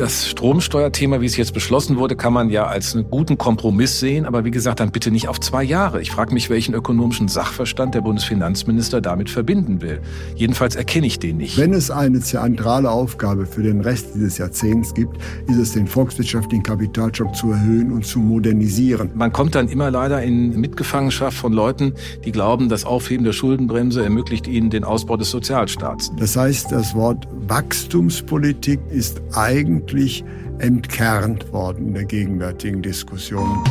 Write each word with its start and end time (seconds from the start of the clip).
Das 0.00 0.30
Stromsteuerthema, 0.30 1.20
wie 1.20 1.26
es 1.26 1.36
jetzt 1.36 1.52
beschlossen 1.52 1.98
wurde, 1.98 2.16
kann 2.16 2.32
man 2.32 2.48
ja 2.48 2.64
als 2.64 2.94
einen 2.94 3.10
guten 3.10 3.36
Kompromiss 3.36 4.00
sehen, 4.00 4.24
aber 4.24 4.46
wie 4.46 4.50
gesagt, 4.50 4.80
dann 4.80 4.92
bitte 4.92 5.10
nicht 5.10 5.28
auf 5.28 5.38
zwei 5.40 5.62
Jahre. 5.62 6.00
Ich 6.00 6.10
frage 6.10 6.32
mich, 6.32 6.48
welchen 6.48 6.72
ökonomischen 6.72 7.28
Sachverstand 7.28 7.94
der 7.94 8.00
Bundesfinanzminister 8.00 9.02
damit 9.02 9.28
verbinden 9.28 9.82
will. 9.82 10.00
Jedenfalls 10.34 10.74
erkenne 10.74 11.06
ich 11.06 11.18
den 11.18 11.36
nicht. 11.36 11.58
Wenn 11.58 11.74
es 11.74 11.90
eine 11.90 12.20
zentrale 12.20 12.90
Aufgabe 12.90 13.44
für 13.44 13.62
den 13.62 13.82
Rest 13.82 14.14
dieses 14.14 14.38
Jahrzehnts 14.38 14.94
gibt, 14.94 15.18
ist 15.48 15.58
es 15.58 15.72
den 15.72 15.86
volkswirtschaftlichen 15.86 16.62
Kapitalstock 16.62 17.36
zu 17.36 17.52
erhöhen 17.52 17.92
und 17.92 18.06
zu 18.06 18.20
modernisieren. 18.20 19.10
Man 19.14 19.34
kommt 19.34 19.54
dann 19.54 19.68
immer 19.68 19.90
leider 19.90 20.22
in 20.22 20.58
Mitgefangenschaft 20.58 21.36
von 21.36 21.52
Leuten, 21.52 21.92
die 22.24 22.32
glauben, 22.32 22.70
das 22.70 22.86
Aufheben 22.86 23.26
der 23.26 23.34
Schuldenbremse 23.34 24.02
ermöglicht 24.02 24.48
ihnen 24.48 24.70
den 24.70 24.84
Ausbau 24.84 25.18
des 25.18 25.30
Sozialstaats. 25.30 26.10
Das 26.18 26.36
heißt, 26.36 26.72
das 26.72 26.94
Wort 26.94 27.28
Wachstumspolitik 27.50 28.78
ist 28.90 29.20
eigentlich 29.32 30.22
entkernt 30.60 31.52
worden 31.52 31.88
in 31.88 31.94
der 31.94 32.04
gegenwärtigen 32.04 32.80
Diskussion. 32.80 33.64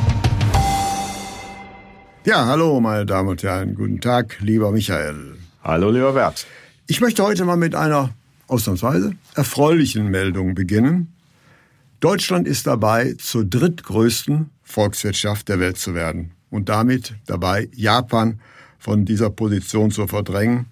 Ja, 2.25 2.45
hallo 2.45 2.81
meine 2.81 3.05
Damen 3.05 3.29
und 3.29 3.41
Herren, 3.41 3.75
guten 3.75 4.01
Tag, 4.01 4.35
lieber 4.41 4.73
Michael. 4.73 5.37
Hallo, 5.63 5.91
lieber 5.91 6.11
Bert. 6.11 6.45
Ich 6.87 6.99
möchte 6.99 7.23
heute 7.23 7.45
mal 7.45 7.55
mit 7.55 7.73
einer 7.73 8.09
ausnahmsweise 8.49 9.13
erfreulichen 9.35 10.09
Meldung 10.09 10.55
beginnen. 10.55 11.13
Deutschland 12.01 12.49
ist 12.49 12.67
dabei, 12.67 13.15
zur 13.17 13.45
drittgrößten 13.45 14.49
Volkswirtschaft 14.61 15.47
der 15.47 15.61
Welt 15.61 15.77
zu 15.77 15.95
werden 15.95 16.33
und 16.49 16.67
damit 16.67 17.15
dabei, 17.27 17.69
Japan 17.73 18.41
von 18.77 19.05
dieser 19.05 19.29
Position 19.29 19.89
zu 19.89 20.05
verdrängen. 20.05 20.65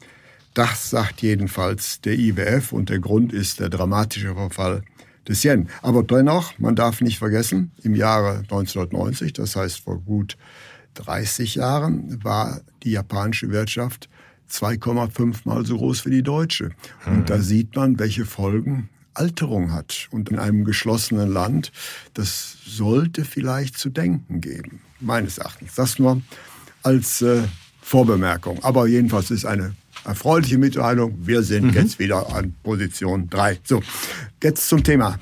Das 0.57 0.89
sagt 0.89 1.21
jedenfalls 1.21 2.01
der 2.01 2.17
IWF 2.17 2.73
und 2.73 2.89
der 2.89 2.97
Grund 2.97 3.31
ist 3.31 3.59
der 3.59 3.69
dramatische 3.69 4.33
Verfall 4.33 4.81
des 5.27 5.43
Yen. 5.43 5.69
Aber 5.83 6.01
dennoch, 6.01 6.57
man 6.57 6.75
darf 6.75 6.99
nicht 6.99 7.19
vergessen, 7.19 7.69
im 7.83 7.93
Jahre 7.93 8.39
1990, 8.39 9.33
das 9.33 9.55
heißt 9.55 9.81
vor 9.81 9.99
gut 9.99 10.35
30 10.95 11.53
Jahren, 11.53 12.23
war 12.23 12.61
die 12.81 12.89
japanische 12.89 13.51
Wirtschaft 13.51 14.09
2,5 14.49 15.41
mal 15.43 15.63
so 15.63 15.77
groß 15.77 16.07
wie 16.07 16.09
die 16.09 16.23
deutsche. 16.23 16.71
Und 17.05 17.19
mhm. 17.19 17.25
da 17.25 17.37
sieht 17.37 17.75
man, 17.75 17.99
welche 17.99 18.25
Folgen 18.25 18.89
Alterung 19.13 19.71
hat. 19.71 20.07
Und 20.09 20.29
in 20.31 20.39
einem 20.39 20.65
geschlossenen 20.65 21.31
Land, 21.31 21.71
das 22.15 22.57
sollte 22.65 23.25
vielleicht 23.25 23.77
zu 23.77 23.91
denken 23.91 24.41
geben, 24.41 24.81
meines 24.99 25.37
Erachtens. 25.37 25.75
Das 25.75 25.99
nur 25.99 26.23
als 26.81 27.21
äh, 27.21 27.43
Vorbemerkung. 27.79 28.63
Aber 28.63 28.87
jedenfalls 28.87 29.29
ist 29.29 29.45
eine 29.45 29.75
erfreuliche 30.07 30.57
Mitteilung. 30.57 31.17
Wir 31.21 31.43
sind 31.43 31.65
mhm. 31.65 31.73
jetzt 31.73 31.99
wieder 31.99 32.33
an 32.33 32.55
Position 32.63 33.29
3. 33.29 33.59
So, 33.63 33.83
jetzt 34.41 34.67
zum 34.67 34.83
Thema. 34.83 35.19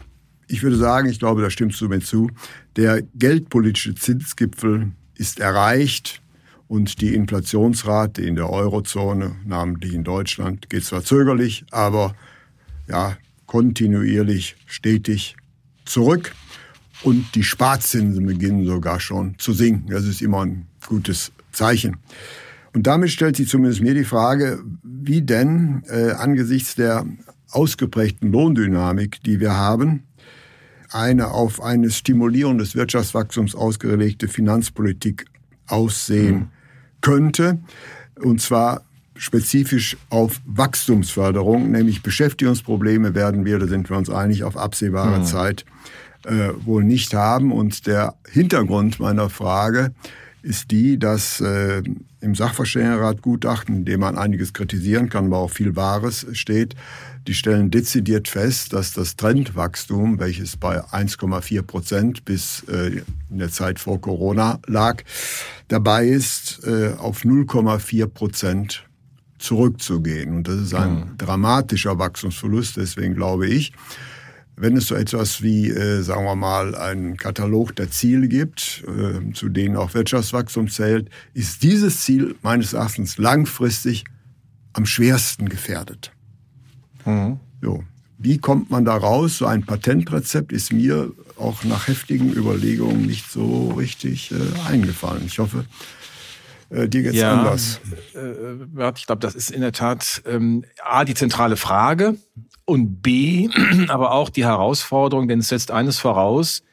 Ich 0.48 0.62
würde 0.62 0.78
sagen, 0.78 1.10
ich 1.10 1.20
glaube, 1.20 1.42
da 1.42 1.50
stimmst 1.50 1.82
du 1.82 1.90
mir 1.90 2.02
zu, 2.02 2.30
der 2.76 3.02
geldpolitische 3.16 3.96
Zinsgipfel 3.96 4.92
ist 5.16 5.40
erreicht 5.40 6.22
und 6.68 7.02
die 7.02 7.16
Inflationsrate 7.16 8.22
in 8.22 8.36
der 8.36 8.50
Eurozone, 8.50 9.36
namentlich 9.44 9.94
in 9.94 10.04
Deutschland, 10.04 10.70
geht 10.70 10.84
zwar 10.84 11.04
zögerlich, 11.04 11.66
aber 11.72 12.16
ja, 12.88 13.18
kontinuierlich, 13.48 14.56
stetig 14.68 15.36
zurück. 15.86 16.36
Und 17.02 17.36
die 17.36 17.44
Sparzinsen 17.44 18.26
beginnen 18.26 18.66
sogar 18.66 19.00
schon 19.00 19.38
zu 19.38 19.54
sinken. 19.54 19.90
Das 19.90 20.06
ist 20.06 20.22
immer 20.22 20.46
ein 20.46 20.68
gutes 20.88 21.32
Zeichen. 21.52 21.98
Und 22.76 22.88
damit 22.88 23.10
stellt 23.10 23.38
sich 23.38 23.48
zumindest 23.48 23.82
mir 23.82 23.94
die 23.94 24.04
Frage, 24.04 24.62
wie 24.84 25.22
denn 25.22 25.84
äh, 25.88 26.12
angesichts 26.12 26.76
der 26.76 27.06
ausgeprägten 27.50 28.34
Lohndynamik, 28.34 29.24
die 29.24 29.40
wir 29.40 29.56
haben, 29.56 30.04
eine 30.92 31.30
auf 31.30 31.64
eine 31.64 31.90
Stimulierung 31.90 32.58
des 32.58 32.76
Wirtschaftswachstums 32.76 33.56
ausgelegte 33.56 34.28
Finanzpolitik 34.28 35.26
aussehen 35.68 36.36
mhm. 36.36 36.48
könnte. 37.00 37.60
Und 38.22 38.42
zwar 38.42 38.84
spezifisch 39.16 39.96
auf 40.10 40.42
Wachstumsförderung, 40.46 41.72
nämlich 41.72 42.04
Beschäftigungsprobleme 42.04 43.16
werden 43.16 43.46
wir, 43.46 43.58
da 43.58 43.68
sind 43.68 43.90
wir 43.90 43.96
uns 43.96 44.10
einig, 44.10 44.44
auf 44.44 44.58
absehbare 44.58 45.20
mhm. 45.20 45.24
Zeit 45.24 45.64
äh, 46.26 46.50
wohl 46.66 46.84
nicht 46.84 47.14
haben. 47.14 47.54
Und 47.54 47.88
der 47.88 48.16
Hintergrund 48.30 49.00
meiner 49.00 49.30
Frage 49.30 49.94
ist 50.42 50.72
die, 50.72 51.00
dass 51.00 51.40
äh, 51.40 51.82
im 52.26 52.36
Sachverständigenrat 52.36 53.22
Gutachten, 53.22 53.78
in 53.78 53.86
dem 53.86 54.00
man 54.02 54.18
einiges 54.18 54.52
kritisieren 54.52 55.10
kann, 55.10 55.28
aber 55.28 55.38
auch 55.38 55.52
viel 55.52 55.76
Wahres 55.76 56.26
steht, 56.34 56.76
die 57.28 57.36
stellen 57.36 57.72
dezidiert 57.72 58.28
fest, 58.28 58.74
dass 58.74 58.94
das 58.94 59.16
Trendwachstum, 59.16 60.20
welches 60.20 60.58
bei 60.58 60.84
1,4 60.84 61.62
Prozent 61.62 62.26
bis 62.26 62.64
äh, 62.68 63.04
in 63.30 63.38
der 63.38 63.52
Zeit 63.52 63.80
vor 63.80 64.02
Corona 64.02 64.60
lag, 64.68 65.04
dabei 65.68 66.08
ist, 66.08 66.62
äh, 66.66 66.94
auf 66.98 67.24
0,4 67.24 68.08
Prozent 68.08 68.84
zurückzugehen. 69.38 70.38
Und 70.38 70.48
das 70.48 70.56
ist 70.56 70.74
ein 70.74 70.96
mhm. 70.96 71.18
dramatischer 71.18 72.00
Wachstumsverlust. 72.00 72.78
Deswegen 72.78 73.16
glaube 73.16 73.48
ich, 73.48 73.72
wenn 74.58 74.78
es 74.78 74.88
so 74.88 74.96
etwas 74.96 75.42
wie, 75.42 75.70
äh, 75.70 76.02
sagen 76.02 76.26
wir 76.26 76.36
mal, 76.36 76.76
einen 76.76 77.18
Katalog 77.18 77.76
der 77.76 77.92
Ziele 77.92 78.28
gibt, 78.28 78.84
äh, 78.88 79.34
zu 79.34 79.50
denen 79.50 79.76
auch 79.76 79.94
Wirtschaftswachstum 79.94 80.70
zählt, 80.70 81.10
ist 81.34 81.64
dieses 81.64 82.02
Ziel 82.02 82.36
meines 82.42 82.74
Erachtens 82.74 83.18
langfristig 83.18 84.06
am 84.74 84.86
schwersten 84.86 85.50
gefährdet. 85.50 86.12
Mhm. 87.06 87.40
So. 87.62 87.84
Wie 88.18 88.38
kommt 88.38 88.72
man 88.72 88.86
da 88.86 88.96
raus? 88.96 89.40
So 89.40 89.46
ein 89.46 89.66
Patentrezept 89.66 90.54
ist 90.54 90.72
mir 90.72 91.12
auch 91.38 91.64
nach 91.66 91.88
heftigen 91.88 92.32
Überlegungen 92.32 93.06
nicht 93.06 93.30
so 93.30 93.72
richtig 93.72 94.32
äh, 94.32 94.70
eingefallen. 94.70 95.24
Ich 95.26 95.40
hoffe, 95.40 95.66
äh, 96.70 96.88
dir 96.88 97.04
geht's 97.04 97.16
ja, 97.16 97.34
anders. 97.34 97.80
Äh, 98.14 98.92
ich 98.96 99.06
glaube, 99.06 99.20
das 99.20 99.36
ist 99.36 99.52
in 99.52 99.62
der 99.62 99.72
Tat 99.72 100.22
ähm, 100.26 100.66
A, 100.84 101.06
die 101.06 101.14
zentrale 101.14 101.58
Frage 101.58 102.18
und 102.66 103.02
B, 103.02 103.50
aber 103.88 104.12
auch 104.12 104.30
die 104.30 104.46
Herausforderung, 104.46 105.28
denn 105.28 105.40
es 105.40 105.50
setzt 105.50 105.72
eines 105.72 106.00
voraus, 106.00 106.64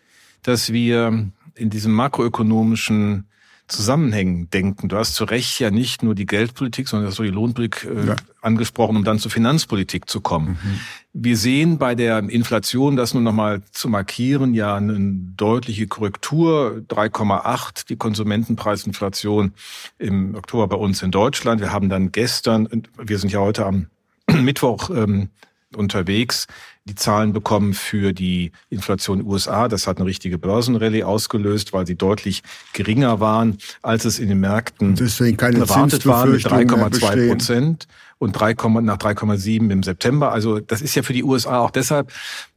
dass 0.43 0.73
wir 0.73 1.31
in 1.55 1.71
diesem 1.71 1.93
makroökonomischen 1.93 3.29
Zusammenhängen 3.69 4.51
denken. 4.51 4.89
Du 4.89 4.97
hast 4.97 5.15
zu 5.15 5.25
Recht 5.25 5.59
ja 5.59 5.71
nicht 5.71 6.03
nur 6.03 6.15
die 6.15 6.27
Geldpolitik, 6.27 6.89
sondern 6.89 7.09
hast 7.09 7.19
du 7.19 7.23
die 7.23 7.31
Lohnpolitik 7.31 7.85
äh, 7.91 8.09
ja. 8.09 8.17
angesprochen, 8.41 8.97
um 8.97 9.05
dann 9.05 9.19
zur 9.19 9.31
Finanzpolitik 9.31 10.09
zu 10.11 10.21
kommen. 10.21 10.59
Mhm. 10.63 10.81
Wir 11.15 11.37
sehen 11.37 11.79
bei 11.79 11.95
der 11.95 12.19
Inflation, 12.19 12.97
das 12.97 13.15
nur 13.15 13.23
nochmal 13.23 13.63
zu 13.71 13.89
markieren, 13.89 14.55
ja 14.55 14.77
eine 14.77 14.99
deutliche 15.37 15.87
Korrektur, 15.87 16.83
3,8 16.89 17.87
die 17.89 17.97
Konsumentenpreisinflation 17.97 19.53
im 19.99 20.35
Oktober 20.35 20.69
bei 20.69 20.77
uns 20.77 21.03
in 21.03 21.11
Deutschland. 21.11 21.61
Wir 21.61 21.73
haben 21.73 21.89
dann 21.89 22.13
gestern, 22.13 22.69
wir 22.99 23.19
sind 23.19 23.33
ja 23.33 23.41
heute 23.41 23.67
am 23.67 23.87
Mittwoch 24.31 24.91
ähm, 24.91 25.29
unterwegs, 25.77 26.47
die 26.85 26.95
Zahlen 26.95 27.33
bekommen 27.33 27.75
für 27.75 28.13
die 28.13 28.51
Inflation 28.69 29.21
in 29.21 29.25
den 29.25 29.33
USA. 29.33 29.69
Das 29.69 29.87
hat 29.87 29.99
eine 29.99 30.07
richtige 30.07 30.39
Börsenrallye 30.39 31.05
ausgelöst, 31.05 31.73
weil 31.73 31.87
sie 31.87 31.95
deutlich 31.95 32.43
geringer 32.73 33.21
waren, 33.21 33.59
als 33.83 34.05
es 34.05 34.19
in 34.19 34.29
den 34.29 34.41
Märkten 34.41 34.97
erwartet 34.99 36.07
war 36.07 36.27
mit 36.27 36.45
3,2 36.45 37.29
Prozent 37.29 37.87
und 38.19 38.33
3, 38.33 38.55
nach 38.81 38.99
3,7 38.99 39.71
im 39.71 39.83
September. 39.83 40.33
Also 40.33 40.61
das 40.61 40.81
ist 40.81 40.95
ja 40.95 41.03
für 41.03 41.13
die 41.13 41.25
USA 41.25 41.59
auch 41.59 41.71
deshalb 41.71 42.13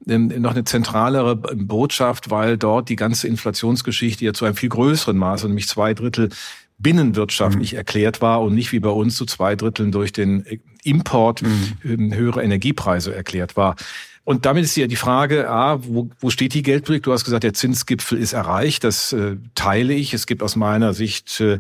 ähm, 0.08 0.28
noch 0.28 0.52
eine 0.52 0.64
zentralere 0.64 1.36
Botschaft, 1.36 2.30
weil 2.30 2.58
dort 2.58 2.90
die 2.90 2.96
ganze 2.96 3.28
Inflationsgeschichte 3.28 4.26
ja 4.26 4.34
zu 4.34 4.46
einem 4.46 4.56
viel 4.56 4.70
größeren 4.70 5.18
Maß, 5.18 5.44
nämlich 5.46 5.68
zwei 5.68 5.94
Drittel 5.94 6.30
binnenwirtschaftlich 6.78 7.74
mhm. 7.74 7.78
erklärt 7.78 8.22
war 8.22 8.42
und 8.42 8.54
nicht 8.54 8.72
wie 8.72 8.80
bei 8.80 8.90
uns 8.90 9.16
zu 9.16 9.26
zwei 9.26 9.56
Dritteln 9.56 9.92
durch 9.92 10.12
den 10.12 10.46
Import 10.84 11.42
mhm. 11.42 11.74
Ähm, 11.84 12.14
höhere 12.14 12.44
Energiepreise 12.44 13.16
erklärt 13.16 13.56
war. 13.56 13.76
Und 14.26 14.48
damit 14.48 14.64
ist 14.64 14.76
ja 14.76 14.88
die 14.88 14.96
Frage, 14.96 15.48
A, 15.52 15.78
wo, 15.84 16.10
wo 16.20 16.32
steht 16.32 16.56
die 16.56 16.64
Geldpolitik? 16.64 17.04
Du 17.04 17.14
hast 17.14 17.26
gesagt, 17.26 17.44
der 17.44 17.54
Zinsgipfel 17.54 18.18
ist 18.18 18.34
erreicht. 18.34 18.84
Das 18.84 19.14
äh, 19.14 19.38
teile 19.54 19.94
ich. 19.94 20.16
Es 20.16 20.26
gibt 20.26 20.42
aus 20.42 20.56
meiner 20.56 20.96
Sicht 20.96 21.40
äh, 21.42 21.60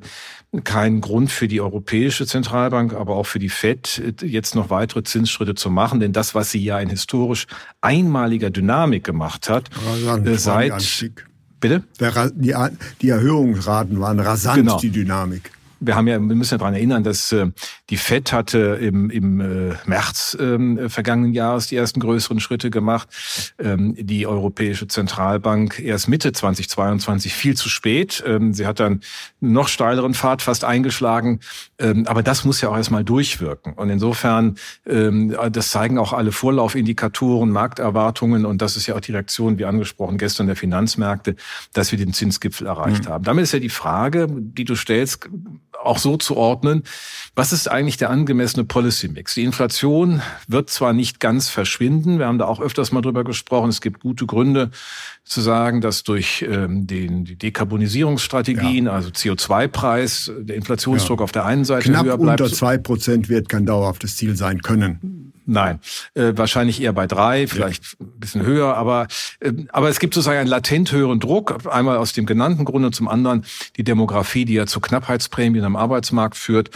keinen 0.63 0.99
Grund 0.99 1.31
für 1.31 1.47
die 1.47 1.61
Europäische 1.61 2.25
Zentralbank, 2.25 2.93
aber 2.93 3.15
auch 3.17 3.27
für 3.27 3.37
die 3.37 3.49
FED, 3.49 4.15
äh, 4.19 4.25
jetzt 4.25 4.55
noch 4.55 4.71
weitere 4.71 5.03
Zinsschritte 5.03 5.53
zu 5.53 5.69
machen. 5.69 5.99
Denn 5.99 6.11
das, 6.11 6.33
was 6.33 6.49
sie 6.49 6.63
ja 6.63 6.79
in 6.79 6.89
historisch 6.89 7.45
einmaliger 7.81 8.49
Dynamik 8.49 9.03
gemacht 9.03 9.47
hat, 9.47 9.69
äh, 10.25 10.35
seit 10.35 10.81
Bitte? 11.69 11.83
Die, 12.35 13.09
Erhöhungsraten 13.09 13.99
waren 13.99 14.19
rasant, 14.19 14.57
genau. 14.57 14.79
die 14.79 14.89
Dynamik 14.89 15.51
wir 15.85 15.95
haben 15.95 16.07
ja, 16.07 16.19
wir 16.19 16.35
müssen 16.35 16.53
ja 16.53 16.57
daran 16.57 16.73
erinnern, 16.73 17.03
dass 17.03 17.31
äh, 17.31 17.47
die 17.89 17.97
FED 17.97 18.33
hatte 18.33 18.59
im, 18.81 19.09
im 19.09 19.41
äh, 19.41 19.75
März 19.85 20.35
äh, 20.39 20.89
vergangenen 20.89 21.33
Jahres 21.33 21.67
die 21.67 21.75
ersten 21.75 21.99
größeren 21.99 22.39
Schritte 22.39 22.69
gemacht. 22.69 23.09
Ähm, 23.59 23.95
die 23.97 24.27
Europäische 24.27 24.87
Zentralbank 24.87 25.79
erst 25.79 26.07
Mitte 26.07 26.31
2022 26.31 27.33
viel 27.33 27.55
zu 27.55 27.69
spät. 27.69 28.23
Ähm, 28.25 28.53
sie 28.53 28.67
hat 28.67 28.79
dann 28.79 29.01
noch 29.39 29.67
steileren 29.67 30.13
Pfad 30.13 30.41
fast 30.41 30.63
eingeschlagen. 30.63 31.39
Ähm, 31.77 32.05
aber 32.07 32.23
das 32.23 32.45
muss 32.45 32.61
ja 32.61 32.69
auch 32.69 32.77
erstmal 32.77 33.03
durchwirken. 33.03 33.73
Und 33.73 33.89
insofern, 33.89 34.55
ähm, 34.85 35.35
das 35.51 35.69
zeigen 35.69 35.97
auch 35.97 36.13
alle 36.13 36.31
Vorlaufindikatoren, 36.31 37.49
Markterwartungen 37.49 38.45
und 38.45 38.61
das 38.61 38.77
ist 38.77 38.87
ja 38.87 38.95
auch 38.95 39.01
die 39.01 39.11
Reaktion, 39.11 39.57
wie 39.57 39.65
angesprochen, 39.65 40.17
gestern 40.17 40.47
der 40.47 40.55
Finanzmärkte, 40.55 41.35
dass 41.73 41.91
wir 41.91 41.99
den 41.99 42.13
Zinsgipfel 42.13 42.67
erreicht 42.67 43.05
mhm. 43.05 43.09
haben. 43.09 43.23
Damit 43.23 43.43
ist 43.43 43.51
ja 43.51 43.59
die 43.59 43.69
Frage, 43.69 44.27
die 44.29 44.63
du 44.63 44.75
stellst, 44.75 45.29
auch 45.85 45.97
so 45.97 46.17
zu 46.17 46.35
ordnen, 46.35 46.83
was 47.35 47.51
ist 47.51 47.69
eigentlich 47.69 47.97
der 47.97 48.09
angemessene 48.09 48.63
Policy 48.63 49.07
Mix? 49.09 49.33
Die 49.33 49.43
Inflation 49.43 50.21
wird 50.47 50.69
zwar 50.69 50.93
nicht 50.93 51.19
ganz 51.19 51.49
verschwinden, 51.49 52.19
wir 52.19 52.27
haben 52.27 52.37
da 52.37 52.45
auch 52.45 52.61
öfters 52.61 52.91
mal 52.91 53.01
drüber 53.01 53.23
gesprochen, 53.23 53.69
es 53.69 53.81
gibt 53.81 53.99
gute 54.01 54.25
Gründe 54.25 54.71
zu 55.23 55.41
sagen, 55.41 55.81
dass 55.81 56.03
durch 56.03 56.45
ähm, 56.47 56.85
den, 56.85 57.25
die 57.25 57.35
Dekarbonisierungsstrategien, 57.35 58.85
ja. 58.85 58.91
also 58.91 59.09
CO2-Preis, 59.09 60.31
der 60.39 60.55
Inflationsdruck 60.55 61.19
ja. 61.19 61.23
auf 61.23 61.31
der 61.31 61.45
einen 61.45 61.65
Seite 61.65 61.89
Knapp 61.89 62.05
höher 62.05 62.17
bleibt. 62.17 62.41
unter 62.41 62.53
zwei 62.53 62.77
Prozent 62.77 63.27
wird 63.27 63.49
kein 63.49 63.65
dauerhaftes 63.65 64.17
Ziel 64.17 64.35
sein 64.35 64.61
können. 64.61 65.14
Nein, 65.47 65.79
äh, 66.15 66.33
wahrscheinlich 66.35 66.81
eher 66.81 66.93
bei 66.93 67.05
drei, 67.05 67.47
vielleicht 67.47 67.83
ja. 67.83 68.05
ein 68.05 68.19
bisschen 68.19 68.43
höher, 68.43 68.75
aber, 68.75 69.07
äh, 69.39 69.53
aber 69.69 69.89
es 69.89 69.99
gibt 69.99 70.15
sozusagen 70.15 70.39
einen 70.39 70.49
latent 70.49 70.91
höheren 70.91 71.19
Druck, 71.19 71.65
einmal 71.67 71.97
aus 71.97 72.13
dem 72.13 72.25
genannten 72.25 72.65
Grund 72.65 72.83
und 72.85 72.95
zum 72.95 73.07
anderen 73.07 73.45
die 73.77 73.83
Demografie, 73.83 74.45
die 74.45 74.53
ja 74.53 74.65
zu 74.65 74.79
Knappheitsprämien 74.79 75.63
am 75.63 75.75
Arbeitsmarkt 75.75 76.35
führt. 76.35 76.71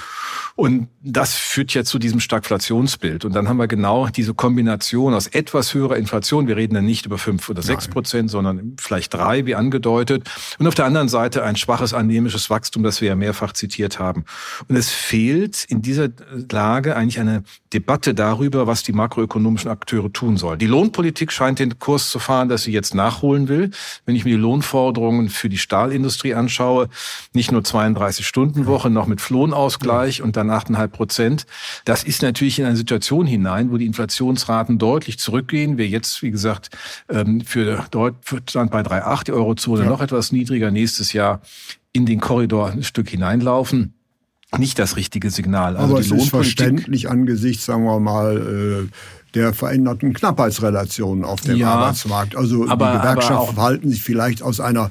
Und 0.56 0.88
das 1.01 1.36
führt 1.36 1.74
ja 1.74 1.83
zu 1.83 1.98
diesem 1.98 2.19
Stagflationsbild. 2.19 3.25
Und 3.25 3.33
dann 3.33 3.48
haben 3.48 3.57
wir 3.57 3.68
genau 3.68 4.07
diese 4.07 4.33
Kombination 4.33 5.13
aus 5.13 5.27
etwas 5.27 5.74
höherer 5.74 5.98
Inflation, 5.98 6.48
wir 6.48 6.57
reden 6.57 6.75
dann 6.75 6.86
nicht 6.86 7.06
über 7.06 7.18
fünf 7.18 7.50
oder 7.50 7.62
sechs 7.62 7.88
Prozent, 7.88 8.30
sondern 8.30 8.75
vielleicht 8.80 9.13
drei, 9.13 9.45
wie 9.45 9.56
angedeutet. 9.56 10.30
Und 10.60 10.68
auf 10.68 10.75
der 10.75 10.86
anderen 10.86 11.10
Seite 11.10 11.44
ein 11.44 11.56
schwaches 11.56 11.94
anämisches 11.94 12.50
Wachstum, 12.50 12.83
das 12.83 13.01
wir 13.01 13.10
ja 13.10 13.15
mehrfach 13.15 13.54
zitiert 13.54 14.00
haben. 14.00 14.25
Und 14.68 14.75
es 14.75 14.92
fehlt 14.92 15.65
in 15.65 15.81
dieser 15.81 16.10
Lage 16.51 16.95
eigentlich 16.95 17.19
eine 17.19 17.44
Debatte 17.74 18.13
darüber, 18.13 18.58
was 18.67 18.83
die 18.83 18.94
makroökonomischen 18.94 19.69
Akteure 19.69 20.11
tun 20.11 20.38
sollen. 20.38 20.59
Die 20.59 20.67
Lohnpolitik 20.67 21.31
scheint 21.31 21.59
den 21.59 21.79
Kurs 21.79 22.09
zu 22.09 22.19
fahren, 22.19 22.50
dass 22.50 22.63
sie 22.63 22.71
jetzt 22.71 22.95
nachholen 22.95 23.47
will. 23.47 23.71
Wenn 24.06 24.15
ich 24.15 24.25
mir 24.25 24.31
die 24.31 24.41
Lohnforderungen 24.41 25.29
für 25.29 25.50
die 25.50 25.57
Stahlindustrie 25.57 26.33
anschaue, 26.33 26.89
nicht 27.33 27.51
nur 27.51 27.61
32-Stunden-Woche, 27.61 28.89
noch 28.89 29.07
mit 29.07 29.27
Lohnausgleich 29.29 30.21
und 30.21 30.35
dann 30.35 30.50
8,5 30.50 30.88
Prozent. 30.88 31.45
Das 31.85 32.03
ist 32.03 32.21
natürlich 32.21 32.59
in 32.59 32.65
eine 32.65 32.75
Situation 32.75 33.25
hinein, 33.25 33.71
wo 33.71 33.77
die 33.77 33.85
Inflationsraten 33.85 34.77
deutlich 34.77 35.19
zurückgehen. 35.19 35.77
Wir 35.77 35.88
jetzt, 35.88 36.21
wie 36.21 36.31
gesagt, 36.31 36.69
ähm, 37.09 37.41
für 37.41 37.85
Deutschland 37.91 38.71
bei 38.71 38.81
3,8, 38.81 39.25
die 39.25 39.31
Eurozone 39.33 39.83
ja. 39.83 39.89
noch 39.89 40.01
etwas 40.01 40.31
niedriger, 40.31 40.71
nächstes 40.71 41.13
Jahr 41.13 41.41
in 41.91 42.05
den 42.05 42.19
Korridor 42.19 42.71
ein 42.71 42.83
Stück 42.83 43.09
hineinlaufen 43.09 43.99
nicht 44.57 44.80
das 44.80 44.96
richtige 44.96 45.30
Signal. 45.30 45.78
Also 45.78 45.94
Aber 45.94 46.01
es 46.01 46.12
ist 46.12 46.30
verständlich 46.30 47.10
angesichts, 47.10 47.66
sagen 47.66 47.84
wir 47.84 48.00
mal, 48.00 48.88
äh, 48.88 48.90
der 49.36 49.54
veränderten 49.54 50.13
Knappheitsrelationen 50.13 51.24
auf 51.24 51.42
dem 51.42 51.57
ja, 51.57 51.72
Arbeitsmarkt. 51.74 52.36
Also 52.36 52.68
aber, 52.68 52.94
die 52.94 52.98
Gewerkschaften 52.98 53.56
verhalten 53.56 53.90
sich 53.90 54.01
vielleicht 54.01 54.42
aus 54.42 54.60
einer 54.60 54.90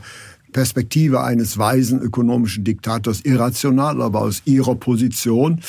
Perspektive 0.52 1.22
eines 1.22 1.58
weisen 1.58 2.00
ökonomischen 2.00 2.64
Diktators 2.64 3.20
irrational, 3.22 4.00
aber 4.00 4.20
aus 4.20 4.42
ihrer 4.44 4.76
Position 4.76 5.60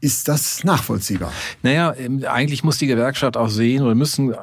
ist 0.00 0.28
das 0.28 0.62
nachvollziehbar? 0.62 1.32
Naja, 1.62 1.94
ähm, 1.96 2.22
eigentlich 2.28 2.62
muss 2.62 2.76
die 2.76 2.86
Gewerkschaft 2.86 3.36
auch 3.38 3.48
sehen 3.48 3.82
oder 3.82 3.94
müssen 3.94 4.32
äh, 4.32 4.36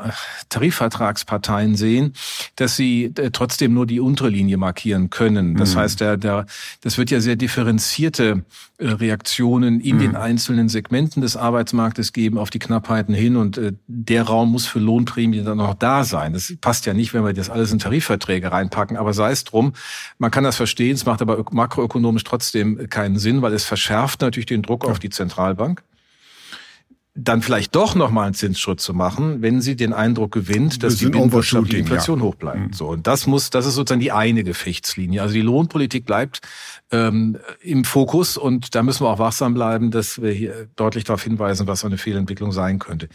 Tarifvertragsparteien 0.49 1.75
sehen, 1.75 2.13
dass 2.55 2.75
sie 2.75 3.13
äh, 3.15 3.29
trotzdem 3.29 3.73
nur 3.73 3.85
die 3.85 3.99
untere 3.99 4.29
Linie 4.29 4.57
markieren 4.57 5.11
können. 5.11 5.55
Das 5.55 5.75
mhm. 5.75 5.79
heißt, 5.79 6.01
der, 6.01 6.17
der, 6.17 6.47
das 6.81 6.97
wird 6.97 7.11
ja 7.11 7.19
sehr 7.19 7.35
differenzierte 7.35 8.43
äh, 8.79 8.87
Reaktionen 8.87 9.79
in 9.79 9.97
mhm. 9.97 9.99
den 9.99 10.15
einzelnen 10.15 10.69
Segmenten 10.69 11.21
des 11.21 11.37
Arbeitsmarktes 11.37 12.13
geben 12.13 12.39
auf 12.39 12.49
die 12.49 12.59
Knappheiten 12.59 13.13
hin 13.13 13.35
und 13.35 13.61
der 13.87 14.23
Raum 14.23 14.51
muss 14.51 14.65
für 14.65 14.79
Lohnprämien 14.79 15.45
dann 15.45 15.59
auch 15.59 15.75
da 15.75 16.03
sein. 16.03 16.33
Das 16.33 16.51
passt 16.61 16.87
ja 16.87 16.93
nicht, 16.95 17.13
wenn 17.13 17.23
wir 17.23 17.33
das 17.33 17.51
alles 17.51 17.71
in 17.71 17.77
Tarifverträge 17.77 18.51
reinpacken, 18.51 18.97
aber 18.97 19.13
sei 19.13 19.31
es 19.31 19.43
drum. 19.43 19.73
Man 20.17 20.31
kann 20.31 20.43
das 20.43 20.55
verstehen, 20.55 20.95
es 20.95 21.05
macht 21.05 21.21
aber 21.21 21.45
makroökonomisch 21.51 22.23
trotzdem 22.23 22.89
keinen 22.89 23.19
Sinn, 23.19 23.41
weil 23.43 23.53
es 23.53 23.65
verschärft 23.65 24.21
natürlich 24.21 24.47
den 24.47 24.63
Druck 24.63 24.83
ja. 24.83 24.89
auf 24.89 24.99
die 24.99 25.09
Zentral 25.09 25.42
Zentralbank, 25.43 25.83
dann 27.15 27.43
vielleicht 27.43 27.75
doch 27.75 27.93
nochmal 27.93 28.25
einen 28.25 28.33
Zinsschritt 28.33 28.79
zu 28.79 28.93
machen, 28.93 29.43
wenn 29.43 29.61
sie 29.61 29.75
den 29.75 29.93
Eindruck 29.93 30.31
gewinnt, 30.31 30.81
dass 30.81 30.95
die 30.95 31.05
Binnenwirtschaft 31.05 31.71
die 31.71 31.77
Inflation 31.77 32.19
ja. 32.19 32.25
hoch 32.25 32.35
bleibt. 32.35 32.59
Mhm. 32.59 32.73
So 32.73 32.87
und 32.87 33.05
das 33.05 33.27
muss, 33.27 33.51
das 33.51 33.67
ist 33.67 33.75
sozusagen 33.75 34.01
die 34.01 34.11
eine 34.11 34.43
Gefechtslinie. 34.43 35.21
Also 35.21 35.35
die 35.35 35.41
Lohnpolitik 35.41 36.05
bleibt 36.05 36.41
ähm, 36.91 37.37
im 37.61 37.85
Fokus 37.85 38.35
und 38.35 38.73
da 38.73 38.81
müssen 38.81 39.05
wir 39.05 39.09
auch 39.09 39.19
wachsam 39.19 39.53
bleiben, 39.53 39.91
dass 39.91 40.23
wir 40.23 40.31
hier 40.31 40.67
deutlich 40.75 41.03
darauf 41.03 41.23
hinweisen, 41.23 41.67
was 41.67 41.85
eine 41.85 41.99
Fehlentwicklung 41.99 42.51
sein 42.51 42.79
könnte. 42.79 43.09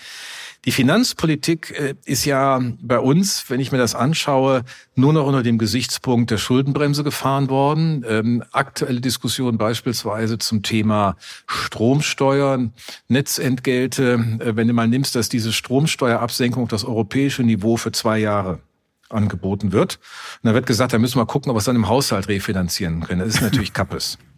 Die 0.64 0.72
Finanzpolitik 0.72 1.74
äh, 1.76 1.94
ist 2.04 2.24
ja 2.24 2.60
bei 2.80 3.00
uns, 3.00 3.48
wenn 3.48 3.58
ich 3.58 3.72
mir 3.72 3.78
das 3.78 3.96
anschaue, 3.96 4.64
nur 4.94 5.12
noch 5.12 5.26
unter 5.26 5.42
dem 5.42 5.58
Gesichtspunkt 5.58 6.30
der 6.30 6.38
Schuldenbremse 6.38 7.02
gefahren 7.02 7.48
worden. 7.48 8.04
Ähm, 8.08 8.44
aktuelle 8.52 9.00
Diskussion 9.00 9.58
beispielsweise 9.58 10.38
zum 10.38 10.62
Thema 10.62 11.16
Stromsteuern, 11.46 12.72
Netzentgelte. 13.08 13.88
Äh, 13.96 14.56
wenn 14.56 14.69
du 14.69 14.75
mal 14.75 14.88
nimmst, 14.88 15.14
dass 15.14 15.29
diese 15.29 15.52
Stromsteuerabsenkung 15.52 16.69
das 16.69 16.85
europäische 16.85 17.43
Niveau 17.43 17.76
für 17.76 17.93
zwei 17.93 18.19
Jahre 18.19 18.61
angeboten 19.08 19.73
wird. 19.73 19.99
Und 20.43 20.49
da 20.49 20.55
wird 20.55 20.67
gesagt, 20.67 20.93
da 20.93 20.99
müssen 20.99 21.19
wir 21.19 21.26
gucken, 21.26 21.50
ob 21.50 21.56
wir 21.56 21.61
es 21.61 21.64
dann 21.64 21.76
im 21.76 21.88
Haushalt 21.88 22.29
refinanzieren 22.29 23.00
können. 23.00 23.20
Das 23.20 23.37
ist 23.37 23.40
natürlich 23.40 23.73
Kappes. 23.73 24.19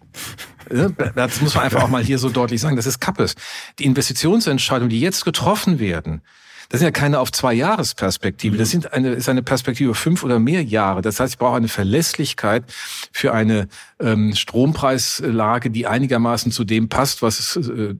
Das 1.16 1.40
muss 1.40 1.56
man 1.56 1.64
einfach 1.64 1.82
auch 1.82 1.88
mal 1.88 2.02
hier 2.02 2.18
so 2.18 2.28
deutlich 2.28 2.60
sagen. 2.60 2.76
Das 2.76 2.86
ist 2.86 3.00
Kappes. 3.00 3.34
Die 3.80 3.86
Investitionsentscheidungen, 3.86 4.88
die 4.88 5.00
jetzt 5.00 5.24
getroffen 5.24 5.80
werden, 5.80 6.22
das 6.70 6.78
sind 6.78 6.86
ja 6.86 6.92
keine 6.92 7.18
auf 7.18 7.32
zwei 7.32 7.52
Jahresperspektive. 7.52 8.56
Das 8.56 8.70
sind 8.70 8.92
eine, 8.92 9.10
ist 9.10 9.28
eine 9.28 9.42
Perspektive 9.42 9.92
fünf 9.96 10.22
oder 10.22 10.38
mehr 10.38 10.62
Jahre. 10.62 11.02
Das 11.02 11.18
heißt, 11.18 11.34
ich 11.34 11.38
brauche 11.38 11.56
eine 11.56 11.66
Verlässlichkeit 11.66 12.62
für 13.10 13.34
eine 13.34 13.66
ähm, 13.98 14.36
Strompreislage, 14.36 15.70
die 15.70 15.88
einigermaßen 15.88 16.52
zu 16.52 16.62
dem 16.62 16.88
passt, 16.88 17.22
was 17.22 17.56
äh, 17.56 17.96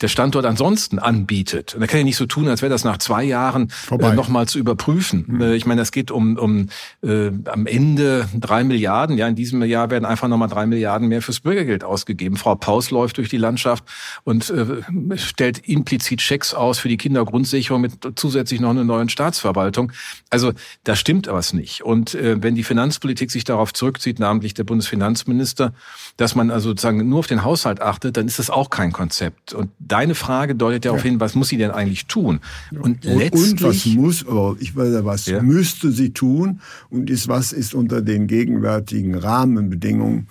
der 0.00 0.08
Standort 0.08 0.46
ansonsten 0.46 0.98
anbietet. 0.98 1.74
Und 1.74 1.80
da 1.80 1.86
kann 1.86 2.00
ich 2.00 2.04
nicht 2.04 2.16
so 2.16 2.26
tun, 2.26 2.48
als 2.48 2.62
wäre 2.62 2.70
das 2.70 2.84
nach 2.84 2.98
zwei 2.98 3.22
Jahren 3.22 3.70
äh, 3.90 4.14
nochmal 4.14 4.46
zu 4.46 4.58
überprüfen. 4.58 5.24
Mhm. 5.26 5.52
Ich 5.52 5.66
meine, 5.66 5.80
das 5.80 5.92
geht 5.92 6.10
um, 6.10 6.36
um 6.36 6.68
äh, 7.02 7.30
am 7.44 7.66
Ende 7.66 8.28
drei 8.34 8.64
Milliarden. 8.64 9.18
Ja, 9.18 9.28
in 9.28 9.34
diesem 9.34 9.62
Jahr 9.62 9.90
werden 9.90 10.04
einfach 10.06 10.28
nochmal 10.28 10.48
drei 10.48 10.66
Milliarden 10.66 11.08
mehr 11.08 11.20
fürs 11.20 11.40
Bürgergeld 11.40 11.84
ausgegeben. 11.84 12.36
Frau 12.36 12.54
Paus 12.54 12.90
läuft 12.90 13.18
durch 13.18 13.28
die 13.28 13.36
Landschaft 13.36 13.84
und 14.24 14.48
äh, 14.50 15.16
stellt 15.16 15.58
implizit 15.68 16.22
Schecks 16.22 16.54
aus 16.54 16.78
für 16.78 16.88
die 16.88 16.96
Kindergrundsicherung 16.96 17.82
mit 17.82 17.92
zusätzlich 18.14 18.60
noch 18.60 18.70
einer 18.70 18.84
neuen 18.84 19.08
Staatsverwaltung. 19.10 19.92
Also 20.30 20.52
da 20.84 20.96
stimmt 20.96 21.26
was 21.26 21.52
nicht. 21.52 21.82
Und 21.82 22.14
äh, 22.14 22.42
wenn 22.42 22.54
die 22.54 22.64
Finanzpolitik 22.64 23.30
sich 23.30 23.44
darauf 23.44 23.72
zurückzieht, 23.74 24.18
namentlich 24.18 24.54
der 24.54 24.64
Bundesfinanzminister, 24.64 25.74
dass 26.16 26.34
man 26.34 26.50
also 26.50 26.70
sozusagen 26.70 27.06
nur 27.08 27.18
auf 27.18 27.26
den 27.26 27.44
Haushalt 27.44 27.82
achtet, 27.82 28.16
dann 28.16 28.26
ist 28.26 28.38
das 28.38 28.48
auch 28.48 28.70
kein 28.70 28.92
Konzept. 28.92 29.52
Und 29.52 29.70
deine 29.90 30.14
Frage 30.14 30.54
deutet 30.54 30.84
ja, 30.84 30.94
ja. 30.94 31.02
hin, 31.02 31.20
was 31.20 31.34
muss 31.34 31.48
sie 31.48 31.56
denn 31.56 31.70
eigentlich 31.70 32.06
tun? 32.06 32.40
Und, 32.70 33.04
letztlich, 33.04 33.52
und 33.52 33.62
was 33.62 33.86
muss, 33.86 34.26
oh, 34.26 34.56
ich 34.60 34.74
weiß 34.76 34.92
ja, 34.92 35.04
was 35.04 35.26
ja. 35.26 35.42
müsste 35.42 35.90
sie 35.92 36.12
tun 36.12 36.60
und 36.88 37.10
ist, 37.10 37.28
was 37.28 37.52
ist 37.52 37.74
unter 37.74 38.02
den 38.02 38.26
gegenwärtigen 38.26 39.14
Rahmenbedingungen 39.14 40.28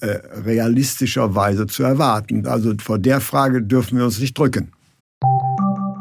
äh, 0.00 0.18
realistischerweise 0.44 1.66
zu 1.66 1.82
erwarten. 1.82 2.46
Also 2.46 2.74
vor 2.80 2.98
der 2.98 3.20
Frage 3.20 3.62
dürfen 3.62 3.98
wir 3.98 4.04
uns 4.04 4.18
nicht 4.18 4.38
drücken. 4.38 4.72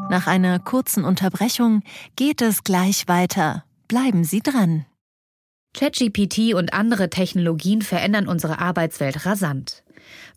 Nach 0.09 0.25
einer 0.25 0.57
kurzen 0.59 1.03
Unterbrechung 1.03 1.83
geht 2.15 2.41
es 2.41 2.63
gleich 2.63 3.07
weiter. 3.07 3.63
Bleiben 3.87 4.23
Sie 4.23 4.39
dran. 4.39 4.85
ChatGPT 5.75 6.55
und 6.55 6.73
andere 6.73 7.09
Technologien 7.09 7.81
verändern 7.81 8.27
unsere 8.27 8.59
Arbeitswelt 8.59 9.25
rasant. 9.25 9.83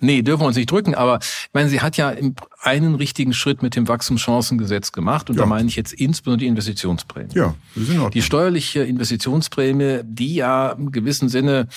Nee, 0.00 0.22
dürfen 0.22 0.42
wir 0.42 0.46
uns 0.46 0.56
nicht 0.56 0.70
drücken. 0.70 0.94
Aber 0.94 1.18
ich 1.20 1.50
meine, 1.52 1.68
sie 1.68 1.80
hat 1.80 1.96
ja 1.96 2.12
einen 2.62 2.94
richtigen 2.94 3.32
Schritt 3.32 3.62
mit 3.62 3.76
dem 3.76 3.88
Wachstumschancengesetz 3.88 4.92
gemacht. 4.92 5.30
Und 5.30 5.36
ja. 5.36 5.42
da 5.42 5.46
meine 5.46 5.68
ich 5.68 5.76
jetzt 5.76 5.92
insbesondere 5.92 6.40
die 6.40 6.46
Investitionsprämie. 6.48 7.34
Ja, 7.34 7.54
das 7.74 7.84
ist 7.84 7.90
in 7.90 7.96
Ordnung. 7.96 8.10
Die 8.10 8.22
steuerliche 8.22 8.82
Investitionsprämie, 8.82 10.00
die 10.04 10.34
ja 10.34 10.70
im 10.72 10.92
gewissen 10.92 11.28
Sinne 11.28 11.68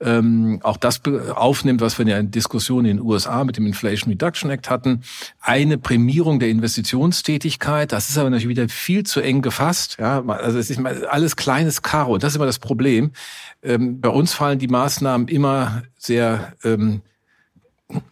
ähm, 0.00 0.60
auch 0.62 0.78
das 0.78 1.02
aufnimmt, 1.34 1.80
was 1.80 1.98
wir 1.98 2.06
ja 2.06 2.18
in 2.18 2.30
Diskussionen 2.30 2.86
in 2.86 2.96
den 2.98 3.06
USA 3.06 3.44
mit 3.44 3.56
dem 3.56 3.66
Inflation 3.66 4.10
Reduction 4.10 4.50
Act 4.50 4.70
hatten. 4.70 5.02
Eine 5.40 5.76
Prämierung 5.78 6.40
der 6.40 6.48
Investitionstätigkeit. 6.48 7.92
Das 7.92 8.08
ist 8.08 8.16
aber 8.16 8.30
natürlich 8.30 8.48
wieder 8.48 8.68
viel 8.68 9.04
zu 9.04 9.20
eng 9.20 9.42
gefasst. 9.42 9.96
Ja, 10.00 10.24
also 10.26 10.58
es 10.58 10.70
ist 10.70 10.80
alles 11.08 11.36
kleines 11.36 11.82
Karo. 11.82 12.16
Das 12.18 12.32
ist 12.32 12.36
immer 12.36 12.46
das 12.46 12.58
Problem. 12.58 13.12
Ähm, 13.62 14.00
bei 14.00 14.08
uns 14.08 14.32
fallen 14.32 14.58
die 14.58 14.68
Maßnahmen 14.68 15.28
immer 15.28 15.82
sehr 15.98 16.54
ähm, 16.64 17.02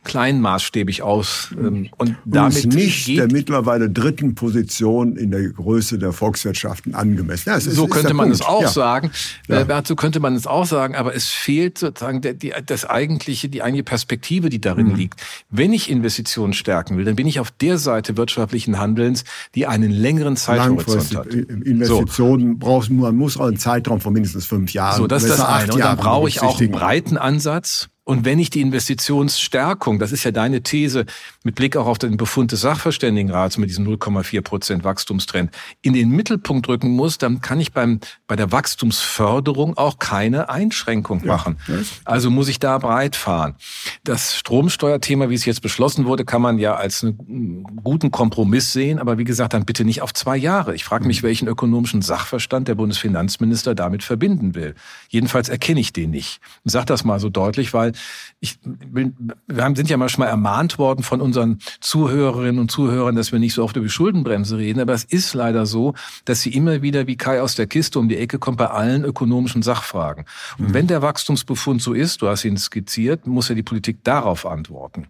kleinmaßstäbig 0.05 1.03
aus. 1.03 1.55
Ähm, 1.59 1.89
und 1.97 2.17
damit 2.25 2.65
und 2.65 2.75
nicht 2.75 3.09
der 3.09 3.31
mittlerweile 3.31 3.91
dritten 3.91 4.35
Position 4.35 5.17
in 5.17 5.31
der 5.31 5.49
Größe 5.49 5.99
der 5.99 6.13
Volkswirtschaften 6.13 6.95
angemessen. 6.95 7.51
Ja, 7.51 7.57
ist, 7.57 7.71
so 7.71 7.87
könnte 7.87 8.15
man 8.15 8.29
Punkt. 8.29 8.41
es 8.41 8.47
auch 8.47 8.63
ja. 8.63 8.69
sagen. 8.69 9.11
Ja. 9.49 9.61
Äh, 9.61 9.83
so 9.85 9.97
könnte 9.97 10.21
man 10.21 10.35
es 10.35 10.47
auch 10.47 10.67
sagen, 10.67 10.95
aber 10.95 11.15
es 11.15 11.29
fehlt 11.29 11.79
sozusagen 11.79 12.21
der, 12.21 12.35
die, 12.35 12.53
das 12.65 12.85
eigentliche, 12.85 13.49
die 13.49 13.63
eigentliche 13.63 13.85
Perspektive, 13.85 14.49
die 14.49 14.61
darin 14.61 14.89
mhm. 14.89 14.95
liegt. 14.97 15.21
Wenn 15.51 15.73
ich 15.73 15.91
Investitionen 15.91 16.53
stärken 16.53 16.97
will, 16.97 17.05
dann 17.05 17.17
bin 17.17 17.27
ich 17.27 17.41
auf 17.41 17.51
der 17.51 17.79
Seite 17.79 18.17
wirtschaftlichen 18.17 18.79
Handelns, 18.79 19.25
die 19.55 19.67
einen 19.67 19.91
längeren 19.91 20.37
Zeithorizont 20.37 21.17
hat. 21.17 21.27
Investitionen 21.27 22.53
so. 22.53 22.59
braucht 22.59 22.91
man 22.91 23.17
muss 23.17 23.37
auch 23.37 23.47
einen 23.47 23.59
Zeitraum 23.59 24.01
von 24.01 24.13
mindestens 24.13 24.47
fünf 24.47 24.73
Jahren. 24.73 24.97
So, 24.97 25.07
das 25.07 25.25
ist 25.25 25.39
das 25.39 25.41
eine. 25.41 25.73
Und 25.73 25.81
dann 25.81 25.97
brauche 25.97 26.29
ich 26.29 26.43
auch 26.43 26.61
einen 26.61 26.71
breiten 26.71 27.17
Ansatz 27.17 27.89
und 28.09 28.25
wenn 28.25 28.39
ich 28.39 28.49
die 28.49 28.63
Investitionsstärkung, 28.63 29.99
das 29.99 30.13
ist 30.13 30.25
ja 30.25 30.31
deine 30.31 30.63
These, 30.63 31.05
mit 31.45 31.57
Blick 31.57 31.77
auch 31.77 31.87
auf 31.87 31.99
den 31.99 32.17
Befund 32.17 32.53
des 32.53 32.63
Sachverständigenrats 32.63 33.59
mit 33.59 33.69
diesem 33.69 33.87
0,4 33.87 34.41
Prozent 34.41 34.83
Wachstumstrend 34.83 35.51
in 35.83 35.93
den 35.93 36.09
Mittelpunkt 36.09 36.67
rücken 36.69 36.89
muss, 36.93 37.19
dann 37.19 37.43
kann 37.43 37.61
ich 37.61 37.75
beim, 37.75 38.01
bei 38.27 38.35
der 38.35 38.51
Wachstumsförderung 38.51 39.77
auch 39.77 39.99
keine 39.99 40.49
Einschränkung 40.49 41.27
machen. 41.27 41.59
Ja, 41.67 41.75
also 42.07 42.31
muss 42.31 42.49
ich 42.49 42.59
da 42.59 42.79
breit 42.79 43.15
fahren. 43.15 43.57
Das 44.05 44.37
Stromsteuerthema, 44.37 45.29
wie 45.29 45.35
es 45.35 45.45
jetzt 45.45 45.61
beschlossen 45.61 46.07
wurde, 46.07 46.25
kann 46.25 46.41
man 46.41 46.59
ja 46.59 46.77
als 46.77 47.05
einen 47.05 47.65
guten 47.85 48.11
Kompromiss 48.11 48.73
sehen, 48.73 48.99
aber 48.99 49.19
wie 49.19 49.25
gesagt, 49.25 49.53
dann 49.53 49.67
bitte 49.67 49.85
nicht 49.85 50.01
auf 50.01 50.15
zwei 50.15 50.39
Jahre. 50.39 50.75
Ich 50.75 50.85
frage 50.85 51.07
mich, 51.07 51.23
mhm. 51.23 51.27
welchen 51.27 51.47
ökonomischen 51.47 52.01
Sachverstand 52.01 52.69
der 52.69 52.75
Bundesfinanzminister 52.75 53.75
damit 53.75 54.03
verbinden 54.03 54.55
will. 54.55 54.75
Jedenfalls 55.11 55.51
erkenne 55.51 55.81
ich 55.81 55.93
den 55.93 56.09
nicht. 56.09 56.41
Ich 56.65 56.73
sage 56.73 56.87
das 56.87 57.05
mal 57.05 57.21
so 57.21 57.29
deutlich, 57.29 57.75
weil 57.75 57.93
ich 58.41 58.59
bin, 58.63 59.33
wir 59.47 59.65
haben, 59.65 59.75
sind 59.75 59.91
ja 59.91 59.97
manchmal 59.97 60.29
ermahnt 60.29 60.79
worden 60.79 61.03
von 61.03 61.21
unseren 61.21 61.59
Zuhörerinnen 61.81 62.61
und 62.61 62.71
Zuhörern, 62.71 63.17
dass 63.17 63.33
wir 63.33 63.39
nicht 63.39 63.55
so 63.55 63.65
oft 63.65 63.77
über 63.77 63.89
Schuldenbremse 63.89 64.59
reden. 64.59 64.81
Aber 64.81 64.93
es 64.93 65.05
ist 65.05 65.35
leider 65.35 65.67
so, 65.67 65.95
dass 66.25 66.43
sie 66.43 66.55
immer 66.55 66.83
wieder 66.83 67.07
wie 67.07 67.17
Kai 67.17 67.43
aus 67.43 67.57
der 67.57 67.67
Kiste 67.67 67.99
um 67.99 68.09
die 68.09 68.17
Ecke 68.17 68.39
kommt 68.39 68.59
bei 68.59 68.69
allen 68.69 69.05
ökonomischen 69.05 69.63
Sachfragen. 69.63 70.25
Und 70.59 70.69
mhm. 70.69 70.75
wenn 70.75 70.87
der 70.87 71.03
Wachstumsbefund 71.03 71.83
so 71.83 71.95
ist, 71.95 72.23
du 72.23 72.29
hast 72.29 72.45
ihn 72.45 72.57
skizziert, 72.57 73.27
muss 73.27 73.49
ja 73.49 73.55
die 73.55 73.63
Politik 73.63 74.05
darauf 74.05 74.47
antworten. 74.47 75.09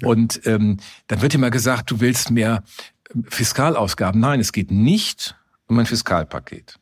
Ja. 0.00 0.08
Und 0.08 0.40
ähm, 0.44 0.78
dann 1.06 1.22
wird 1.22 1.34
immer 1.34 1.50
gesagt, 1.50 1.90
du 1.90 2.00
willst 2.00 2.30
mehr 2.30 2.62
Fiskalausgaben. 3.28 4.20
Nein, 4.20 4.40
es 4.40 4.52
geht 4.52 4.70
nicht 4.70 5.36
um 5.66 5.78
ein 5.78 5.86
Fiskalpaket. 5.86 6.78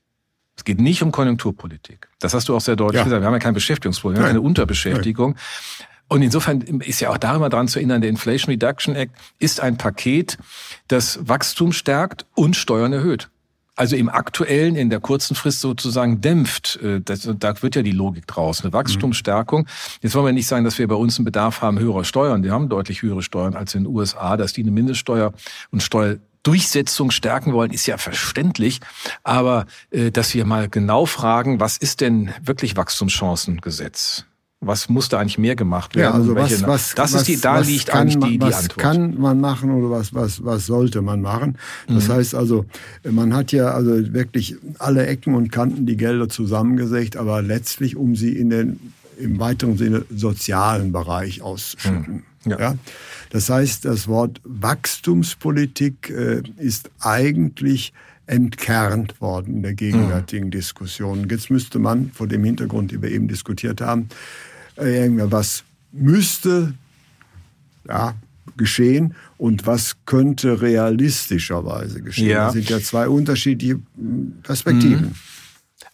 Es 0.57 0.65
geht 0.65 0.81
nicht 0.81 1.03
um 1.03 1.13
Konjunkturpolitik. 1.13 2.09
Das 2.21 2.35
hast 2.35 2.49
du 2.49 2.57
auch 2.57 2.61
sehr 2.61 2.77
deutlich 2.77 2.99
ja. 2.99 3.05
gesagt. 3.05 3.23
Wir 3.23 3.27
haben 3.27 3.35
ja 3.35 3.41
kein 3.41 3.55
Beschäftigungsproblem, 3.55 4.19
wir 4.19 4.25
haben 4.25 4.35
keine 4.35 4.41
Unterbeschäftigung. 4.41 5.33
Nein. 5.33 5.89
Und 6.09 6.23
insofern 6.23 6.61
ist 6.61 7.01
ja 7.01 7.11
auch 7.11 7.19
da 7.19 7.35
immer 7.35 7.49
dran 7.49 7.67
zu 7.67 7.79
erinnern, 7.79 8.01
der 8.01 8.11
Inflation 8.11 8.51
Reduction 8.51 8.95
Act 8.95 9.15
ist 9.39 9.61
ein 9.61 9.77
Paket, 9.77 10.39
das 10.89 11.19
Wachstum 11.27 11.73
stärkt 11.73 12.27
und 12.35 12.57
Steuern 12.57 12.93
erhöht. 12.93 13.31
Also 13.77 13.97
im 13.97 14.09
aktuellen, 14.09 14.77
in 14.77 14.89
der 14.89 15.01
kurzen 15.01 15.35
Frist 15.35 15.61
sozusagen 15.61 16.21
dämpft. 16.21 16.77
Äh, 16.77 17.01
das, 17.01 17.29
da 17.39 17.61
wird 17.61 17.75
ja 17.75 17.83
die 17.83 17.91
Logik 17.91 18.27
draus, 18.29 18.63
eine 18.63 18.73
Wachstumsstärkung. 18.73 19.67
Jetzt 20.01 20.15
wollen 20.15 20.27
wir 20.27 20.33
nicht 20.33 20.47
sagen, 20.47 20.65
dass 20.65 20.79
wir 20.79 20.87
bei 20.87 20.95
uns 20.95 21.19
einen 21.19 21.25
Bedarf 21.25 21.61
haben 21.61 21.81
höherer 21.81 22.05
Steuern. 22.05 22.45
Wir 22.45 22.53
haben 22.53 22.69
deutlich 22.69 23.03
höhere 23.03 23.23
Steuern 23.23 23.55
als 23.55 23.75
in 23.75 23.83
den 23.83 23.93
USA, 23.93 24.37
dass 24.37 24.53
die 24.53 24.63
eine 24.63 24.71
Mindeststeuer 24.71 25.33
und 25.73 25.83
Steuer 25.83 26.19
Durchsetzung 26.45 27.11
stärken 27.11 27.53
wollen, 27.53 27.73
ist 27.73 27.87
ja 27.87 27.99
verständlich. 27.99 28.81
Aber 29.25 29.67
äh, 29.91 30.13
dass 30.13 30.33
wir 30.35 30.45
mal 30.45 30.69
genau 30.69 31.07
fragen, 31.07 31.59
was 31.59 31.77
ist 31.77 32.01
denn 32.01 32.31
wirklich 32.43 32.77
Wachstumschancengesetz? 32.77 34.25
Was 34.61 34.89
muss 34.89 35.09
da 35.09 35.19
eigentlich 35.19 35.37
mehr 35.37 35.57
gemacht 35.57 35.95
werden? 35.95 36.13
Ja, 36.13 36.19
also 36.19 36.35
was, 36.37 36.63
was, 36.67 36.95
das 36.95 37.13
was, 37.13 37.21
ist 37.21 37.29
die, 37.29 37.41
da 37.41 37.59
liegt 37.59 37.91
eigentlich 37.91 38.19
die, 38.19 38.39
die 38.39 38.41
was 38.41 38.63
Antwort. 38.63 38.77
Was 38.77 38.83
kann 38.83 39.21
man 39.21 39.41
machen 39.41 39.71
oder 39.73 39.91
was, 39.91 40.15
was, 40.15 40.45
was 40.45 40.67
sollte 40.67 41.03
man 41.03 41.21
machen? 41.21 41.59
Das 41.87 42.09
mhm. 42.09 42.13
heißt 42.13 42.35
also, 42.35 42.65
man 43.11 43.35
hat 43.35 43.53
ja 43.53 43.73
also 43.73 44.15
wirklich 44.15 44.57
alle 44.79 45.07
Ecken 45.07 45.35
und 45.35 45.53
Kanten 45.53 45.85
die 45.87 45.97
Gelder 45.97 46.29
zusammengesägt, 46.29 47.17
aber 47.17 47.43
letztlich, 47.43 47.97
um 47.97 48.17
sie 48.17 48.37
in 48.37 48.51
den 48.51 48.93
im 49.19 49.39
weiteren 49.39 49.77
Sinne 49.77 50.05
sozialen 50.15 50.93
Bereich 50.93 51.43
auszuschütten. 51.43 52.15
Mhm. 52.15 52.23
Ja. 52.45 52.59
ja. 52.59 52.79
Das 53.31 53.49
heißt, 53.51 53.85
das 53.85 54.07
Wort 54.09 54.41
Wachstumspolitik 54.45 56.11
äh, 56.11 56.43
ist 56.57 56.91
eigentlich 57.01 57.93
entkernt 58.27 59.21
worden 59.21 59.57
in 59.57 59.63
der 59.63 59.75
gegenwärtigen 59.75 60.47
mhm. 60.47 60.53
Diskussion. 60.53 61.29
Jetzt 61.29 61.51
müsste 61.51 61.79
man 61.79 62.11
vor 62.13 62.27
dem 62.27 62.45
Hintergrund, 62.45 62.93
den 62.93 63.03
wir 63.03 63.11
eben 63.11 63.29
diskutiert 63.29 63.81
haben, 63.81 64.09
äh, 64.77 65.09
was 65.11 65.65
müsste 65.93 66.75
ja, 67.87 68.15
geschehen 68.57 69.15
und 69.37 69.67
was 69.67 69.97
könnte 70.07 70.63
realistischerweise 70.63 72.03
geschehen. 72.03 72.31
Ja. 72.31 72.47
Das 72.47 72.55
sind 72.55 72.71
ja 72.71 72.81
zwei 72.81 73.09
unterschiedliche 73.09 73.81
hm, 73.97 74.39
Perspektiven. 74.43 75.07
Mhm. 75.07 75.15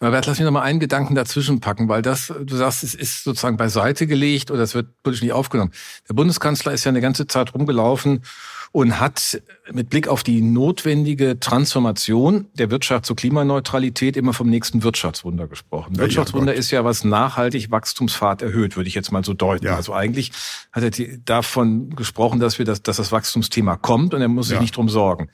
Aber 0.00 0.12
Bert, 0.12 0.26
lass 0.26 0.38
mich 0.38 0.47
noch 0.47 0.52
mal 0.52 0.62
einen 0.62 0.80
Gedanken 0.80 1.14
dazwischen 1.14 1.61
packen, 1.61 1.88
weil 1.88 2.00
das, 2.00 2.33
du 2.42 2.57
sagst, 2.57 2.83
es 2.83 2.95
ist 2.95 3.23
sozusagen 3.23 3.59
beiseite 3.59 4.07
gelegt 4.07 4.50
oder 4.50 4.62
es 4.62 4.75
wird 4.75 4.88
politisch 5.02 5.23
nicht 5.23 5.33
aufgenommen. 5.33 5.73
Der 6.09 6.14
Bundeskanzler 6.14 6.73
ist 6.73 6.85
ja 6.85 6.88
eine 6.88 7.02
ganze 7.02 7.26
Zeit 7.26 7.52
rumgelaufen 7.52 8.23
und 8.73 8.99
hat 8.99 9.42
mit 9.73 9.90
Blick 9.90 10.09
auf 10.09 10.23
die 10.23 10.40
notwendige 10.40 11.38
Transformation 11.38 12.47
der 12.54 12.71
Wirtschaft 12.71 13.04
zur 13.04 13.16
Klimaneutralität 13.16 14.16
immer 14.16 14.33
vom 14.33 14.49
nächsten 14.49 14.83
Wirtschaftswunder 14.83 15.49
gesprochen. 15.49 15.95
Ja, 15.95 16.02
Wirtschaftswunder 16.02 16.54
ja, 16.54 16.59
ist 16.59 16.71
ja 16.71 16.83
was 16.83 17.04
nachhaltig 17.04 17.71
Wachstumspfad 17.71 18.40
erhöht, 18.40 18.76
würde 18.76 18.88
ich 18.88 18.95
jetzt 18.95 19.12
mal 19.12 19.23
so 19.23 19.35
deuten. 19.35 19.66
Ja. 19.66 19.76
Also 19.76 19.92
eigentlich 19.92 20.33
hat 20.73 20.99
er 20.99 21.19
davon 21.25 21.90
gesprochen, 21.90 22.40
dass 22.40 22.59
wir 22.59 22.64
das, 22.64 22.83
dass 22.83 22.97
das 22.97 23.12
Wachstumsthema 23.12 23.76
kommt 23.76 24.14
und 24.14 24.23
er 24.23 24.28
muss 24.28 24.49
sich 24.49 24.61
nicht 24.61 24.76
drum 24.76 24.88
sorgen. 24.88 25.28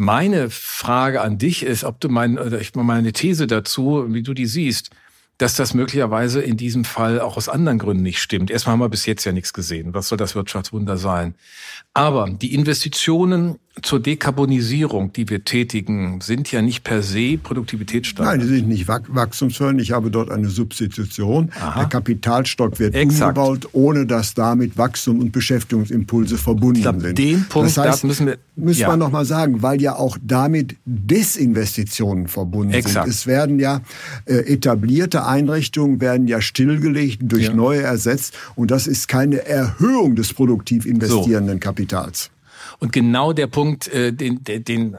Meine 0.00 0.48
Frage 0.48 1.22
an 1.22 1.38
dich 1.38 1.64
ist, 1.64 1.82
ob 1.82 1.98
du 1.98 2.08
mein, 2.08 2.38
oder 2.38 2.60
ich 2.60 2.72
meine 2.76 3.12
These 3.12 3.48
dazu, 3.48 4.04
wie 4.10 4.22
du 4.22 4.32
die 4.32 4.46
siehst, 4.46 4.90
dass 5.38 5.56
das 5.56 5.74
möglicherweise 5.74 6.40
in 6.40 6.56
diesem 6.56 6.84
Fall 6.84 7.20
auch 7.20 7.36
aus 7.36 7.48
anderen 7.48 7.80
Gründen 7.80 8.04
nicht 8.04 8.20
stimmt. 8.20 8.48
Erstmal 8.48 8.74
haben 8.74 8.80
wir 8.80 8.90
bis 8.90 9.06
jetzt 9.06 9.24
ja 9.24 9.32
nichts 9.32 9.52
gesehen. 9.52 9.94
Was 9.94 10.06
soll 10.06 10.16
das 10.16 10.36
Wirtschaftswunder 10.36 10.98
sein? 10.98 11.34
Aber 11.94 12.30
die 12.30 12.54
Investitionen 12.54 13.58
zur 13.82 14.00
Dekarbonisierung, 14.00 15.12
die 15.12 15.28
wir 15.28 15.44
tätigen, 15.44 16.20
sind 16.20 16.50
ja 16.52 16.62
nicht 16.62 16.84
per 16.84 17.02
se 17.02 17.38
produktivitätssteigernd. 17.38 18.38
Nein, 18.38 18.48
die 18.48 18.54
sind 18.54 18.68
nicht 18.68 18.88
wachstumsfördernd. 18.88 19.80
Ich 19.80 19.92
habe 19.92 20.10
dort 20.10 20.30
eine 20.30 20.48
Substitution. 20.48 21.50
Aha. 21.60 21.80
Der 21.80 21.88
Kapitalstock 21.88 22.78
wird 22.78 22.94
Exakt. 22.94 23.38
umgebaut, 23.38 23.68
ohne 23.72 24.06
dass 24.06 24.34
damit 24.34 24.76
Wachstum 24.78 25.20
und 25.20 25.32
Beschäftigungsimpulse 25.32 26.38
verbunden 26.38 26.82
glaub, 26.82 27.00
sind. 27.00 27.18
Den 27.18 27.44
Punkt, 27.48 27.76
das 27.76 27.78
heißt, 27.78 28.04
müssen 28.04 28.26
wir 28.26 28.38
müssen 28.58 28.80
ja. 28.80 28.88
wir 28.88 28.96
noch 28.96 29.10
mal 29.10 29.24
sagen, 29.24 29.62
weil 29.62 29.80
ja 29.80 29.96
auch 29.96 30.18
damit 30.20 30.76
Desinvestitionen 30.84 32.28
verbunden 32.28 32.74
Exakt. 32.74 33.06
sind. 33.06 33.14
Es 33.14 33.26
werden 33.26 33.58
ja 33.58 33.80
äh, 34.26 34.34
etablierte 34.52 35.24
Einrichtungen 35.24 36.00
werden 36.00 36.26
ja 36.28 36.40
stillgelegt, 36.40 37.20
durch 37.22 37.44
ja. 37.44 37.54
neue 37.54 37.82
ersetzt 37.82 38.34
und 38.56 38.70
das 38.70 38.86
ist 38.86 39.08
keine 39.08 39.46
Erhöhung 39.46 40.16
des 40.16 40.34
produktiv 40.34 40.84
investierenden 40.86 41.56
so. 41.56 41.60
Kapitals. 41.60 42.30
Und 42.78 42.92
genau 42.92 43.32
der 43.32 43.46
Punkt, 43.46 43.88
äh, 43.88 44.12
den, 44.12 44.44
den, 44.44 44.64
den 44.64 44.96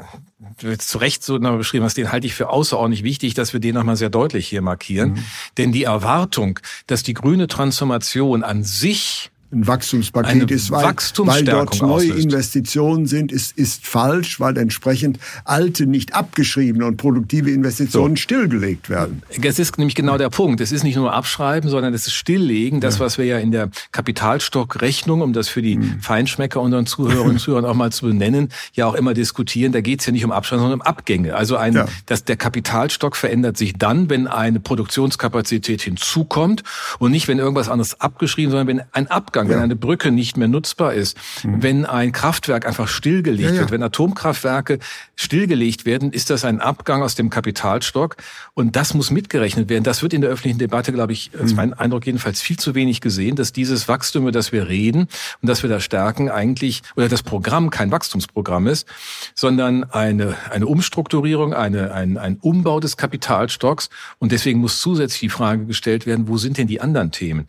du 0.59 0.67
jetzt 0.67 0.89
zu 0.89 0.97
Recht 0.97 1.23
so 1.23 1.33
nochmal 1.37 1.57
beschrieben 1.57 1.83
hast, 1.83 1.97
den 1.97 2.11
halte 2.11 2.27
ich 2.27 2.33
für 2.33 2.49
außerordentlich 2.49 3.03
wichtig, 3.03 3.33
dass 3.33 3.53
wir 3.53 3.59
den 3.59 3.75
nochmal 3.75 3.95
sehr 3.95 4.09
deutlich 4.09 4.47
hier 4.47 4.61
markieren. 4.61 5.11
Mhm. 5.11 5.25
Denn 5.57 5.71
die 5.71 5.83
Erwartung, 5.83 6.59
dass 6.87 7.03
die 7.03 7.13
grüne 7.13 7.47
Transformation 7.47 8.43
an 8.43 8.63
sich 8.63 9.31
ein 9.51 9.65
Wachstumspaket 9.65 10.43
Eine 10.43 10.43
ist, 10.43 10.69
weil, 10.69 10.83
weil 10.83 11.43
dort 11.43 11.81
neue 11.81 11.91
auslöst. 11.91 12.23
Investitionen 12.23 13.07
sind, 13.07 13.31
ist, 13.31 13.57
ist 13.57 13.85
falsch, 13.85 14.39
weil 14.39 14.57
entsprechend 14.57 15.17
alte 15.43 15.87
nicht 15.87 16.13
abgeschriebene 16.13 16.85
und 16.85 16.97
produktive 16.97 17.49
Investitionen 17.49 18.15
so. 18.15 18.21
stillgelegt 18.21 18.89
werden. 18.89 19.23
Es 19.41 19.57
ist 19.57 19.79
nämlich 19.79 19.95
genau 19.95 20.19
der 20.19 20.29
Punkt. 20.29 20.61
Es 20.61 20.71
ist 20.71 20.83
nicht 20.83 20.97
nur 20.97 21.13
abschreiben, 21.13 21.67
sondern 21.69 21.95
es 21.95 22.05
ist 22.05 22.13
stilllegen. 22.13 22.79
Das, 22.79 22.99
ja. 22.99 23.05
was 23.05 23.17
wir 23.17 23.25
ja 23.25 23.39
in 23.39 23.51
der 23.51 23.69
Kapitalstockrechnung, 23.91 25.21
um 25.21 25.33
das 25.33 25.47
für 25.47 25.63
die 25.63 25.75
hm. 25.75 25.99
Feinschmecker 25.99 26.61
unseren 26.61 26.85
Zuhörerinnen 26.85 27.33
und 27.33 27.39
Zuhörern 27.39 27.65
auch 27.65 27.73
mal 27.73 27.91
zu 27.91 28.05
benennen, 28.05 28.49
ja 28.73 28.85
auch 28.85 28.93
immer 28.93 29.15
diskutieren, 29.15 29.71
da 29.71 29.81
geht 29.81 30.01
es 30.01 30.05
ja 30.05 30.11
nicht 30.11 30.25
um 30.25 30.31
Abschreiben, 30.31 30.61
sondern 30.61 30.81
um 30.81 30.85
Abgänge. 30.85 31.35
Also 31.35 31.57
ein, 31.57 31.73
ja. 31.73 31.87
dass 32.05 32.23
der 32.23 32.37
Kapitalstock 32.37 33.15
verändert 33.15 33.57
sich 33.57 33.73
dann, 33.73 34.11
wenn 34.11 34.27
eine 34.27 34.59
Produktionskapazität 34.59 35.81
hinzukommt 35.81 36.63
und 36.99 37.09
nicht, 37.09 37.27
wenn 37.27 37.39
irgendwas 37.39 37.67
anderes 37.67 37.99
abgeschrieben, 37.99 38.51
sondern 38.51 38.67
wenn 38.67 38.83
ein 38.91 39.07
Abgang 39.07 39.38
Abgang, 39.39 39.49
ja. 39.49 39.55
wenn 39.55 39.63
eine 39.63 39.75
Brücke 39.75 40.11
nicht 40.11 40.37
mehr 40.37 40.47
nutzbar 40.47 40.93
ist, 40.93 41.17
mhm. 41.43 41.63
wenn 41.63 41.85
ein 41.85 42.11
Kraftwerk 42.11 42.65
einfach 42.65 42.87
stillgelegt 42.87 43.53
ja, 43.53 43.59
wird, 43.59 43.71
wenn 43.71 43.83
Atomkraftwerke 43.83 44.79
stillgelegt 45.15 45.85
werden, 45.85 46.11
ist 46.11 46.29
das 46.29 46.45
ein 46.45 46.59
Abgang 46.59 47.01
aus 47.01 47.15
dem 47.15 47.29
Kapitalstock 47.29 48.17
und 48.53 48.75
das 48.75 48.93
muss 48.93 49.11
mitgerechnet 49.11 49.69
werden. 49.69 49.83
Das 49.83 50.01
wird 50.01 50.13
in 50.13 50.21
der 50.21 50.29
öffentlichen 50.29 50.59
Debatte, 50.59 50.91
glaube 50.91 51.13
ich, 51.13 51.31
mhm. 51.33 51.45
ist 51.45 51.55
mein 51.55 51.73
Eindruck 51.73 52.05
jedenfalls 52.05 52.41
viel 52.41 52.57
zu 52.57 52.75
wenig 52.75 53.01
gesehen, 53.01 53.35
dass 53.35 53.53
dieses 53.53 53.87
Wachstum, 53.87 54.23
über 54.23 54.31
das 54.31 54.51
wir 54.51 54.67
reden 54.67 55.07
und 55.41 55.47
das 55.47 55.63
wir 55.63 55.69
da 55.69 55.79
stärken, 55.79 56.29
eigentlich 56.29 56.81
oder 56.95 57.09
das 57.09 57.23
Programm 57.23 57.69
kein 57.69 57.91
Wachstumsprogramm 57.91 58.67
ist, 58.67 58.87
sondern 59.35 59.83
eine 59.85 60.35
eine 60.49 60.67
Umstrukturierung, 60.67 61.53
eine 61.53 61.93
ein, 61.93 62.17
ein 62.17 62.37
Umbau 62.41 62.79
des 62.79 62.97
Kapitalstocks 62.97 63.89
und 64.19 64.31
deswegen 64.31 64.59
muss 64.59 64.81
zusätzlich 64.81 65.19
die 65.19 65.29
Frage 65.29 65.65
gestellt 65.65 66.05
werden, 66.05 66.27
wo 66.27 66.37
sind 66.37 66.57
denn 66.57 66.67
die 66.67 66.81
anderen 66.81 67.11
Themen? 67.11 67.47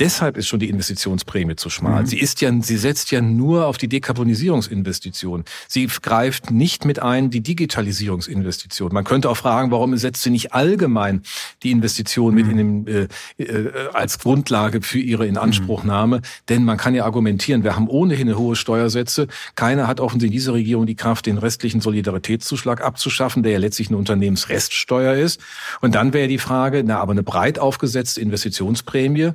Deshalb 0.00 0.38
ist 0.38 0.48
schon 0.48 0.60
die 0.60 0.70
Investitionsprämie 0.70 1.56
zu 1.56 1.68
schmal. 1.68 2.02
Mhm. 2.02 2.06
Sie 2.06 2.18
ist 2.18 2.40
ja, 2.40 2.50
sie 2.62 2.78
setzt 2.78 3.10
ja 3.10 3.20
nur 3.20 3.66
auf 3.66 3.76
die 3.76 3.88
Dekarbonisierungsinvestition. 3.88 5.44
Sie 5.68 5.86
greift 5.86 6.50
nicht 6.50 6.86
mit 6.86 7.00
ein 7.00 7.30
die 7.30 7.42
Digitalisierungsinvestition. 7.42 8.92
Man 8.94 9.04
könnte 9.04 9.28
auch 9.28 9.36
fragen, 9.36 9.70
warum 9.70 9.94
setzt 9.98 10.22
sie 10.22 10.30
nicht 10.30 10.54
allgemein 10.54 11.22
die 11.62 11.70
Investition 11.70 12.34
mhm. 12.34 12.40
mit 12.40 12.50
in 12.50 12.56
dem, 12.56 12.86
äh, 12.86 13.42
äh, 13.42 13.88
als 13.92 14.18
Grundlage 14.18 14.80
für 14.80 14.98
ihre 14.98 15.26
Inanspruchnahme? 15.26 16.18
Mhm. 16.18 16.22
Denn 16.48 16.64
man 16.64 16.78
kann 16.78 16.94
ja 16.94 17.04
argumentieren, 17.04 17.62
wir 17.62 17.76
haben 17.76 17.88
ohnehin 17.88 18.28
eine 18.28 18.38
hohe 18.38 18.56
Steuersätze. 18.56 19.28
Keiner 19.54 19.86
hat 19.86 20.00
offensichtlich 20.00 20.30
in 20.30 20.32
dieser 20.32 20.54
Regierung 20.54 20.86
die 20.86 20.94
Kraft, 20.94 21.26
den 21.26 21.36
restlichen 21.36 21.82
Solidaritätszuschlag 21.82 22.82
abzuschaffen, 22.82 23.42
der 23.42 23.52
ja 23.52 23.58
letztlich 23.58 23.88
eine 23.88 23.98
Unternehmensreststeuer 23.98 25.14
ist. 25.14 25.40
Und 25.82 25.94
dann 25.94 26.14
wäre 26.14 26.28
die 26.28 26.38
Frage, 26.38 26.82
na, 26.86 27.00
aber 27.00 27.12
eine 27.12 27.22
breit 27.22 27.58
aufgesetzte 27.58 28.20
Investitionsprämie, 28.20 29.32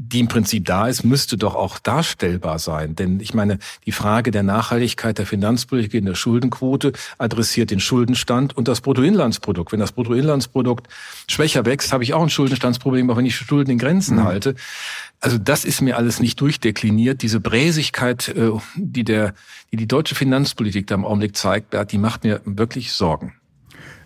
die 0.00 0.20
im 0.20 0.28
Prinzip 0.28 0.64
da 0.64 0.86
ist, 0.86 1.02
müsste 1.02 1.36
doch 1.36 1.56
auch 1.56 1.80
darstellbar 1.80 2.60
sein. 2.60 2.94
Denn 2.94 3.18
ich 3.18 3.34
meine, 3.34 3.58
die 3.84 3.90
Frage 3.90 4.30
der 4.30 4.44
Nachhaltigkeit 4.44 5.18
der 5.18 5.26
Finanzpolitik 5.26 5.92
in 5.94 6.04
der 6.04 6.14
Schuldenquote 6.14 6.92
adressiert 7.18 7.72
den 7.72 7.80
Schuldenstand 7.80 8.56
und 8.56 8.68
das 8.68 8.80
Bruttoinlandsprodukt. 8.80 9.72
Wenn 9.72 9.80
das 9.80 9.90
Bruttoinlandsprodukt 9.90 10.86
schwächer 11.26 11.66
wächst, 11.66 11.92
habe 11.92 12.04
ich 12.04 12.14
auch 12.14 12.22
ein 12.22 12.30
Schuldenstandsproblem, 12.30 13.10
auch 13.10 13.16
wenn 13.16 13.26
ich 13.26 13.34
Schulden 13.34 13.72
in 13.72 13.78
Grenzen 13.78 14.18
mhm. 14.18 14.24
halte. 14.24 14.54
Also 15.20 15.36
das 15.36 15.64
ist 15.64 15.80
mir 15.80 15.96
alles 15.96 16.20
nicht 16.20 16.40
durchdekliniert. 16.40 17.22
Diese 17.22 17.40
Bräsigkeit, 17.40 18.28
äh, 18.28 18.52
die 18.76 19.02
der, 19.02 19.34
die 19.72 19.76
die 19.76 19.88
deutsche 19.88 20.14
Finanzpolitik 20.14 20.86
da 20.86 20.94
im 20.94 21.04
Augenblick 21.04 21.36
zeigt, 21.36 21.74
die 21.90 21.98
macht 21.98 22.22
mir 22.22 22.40
wirklich 22.44 22.92
Sorgen. 22.92 23.34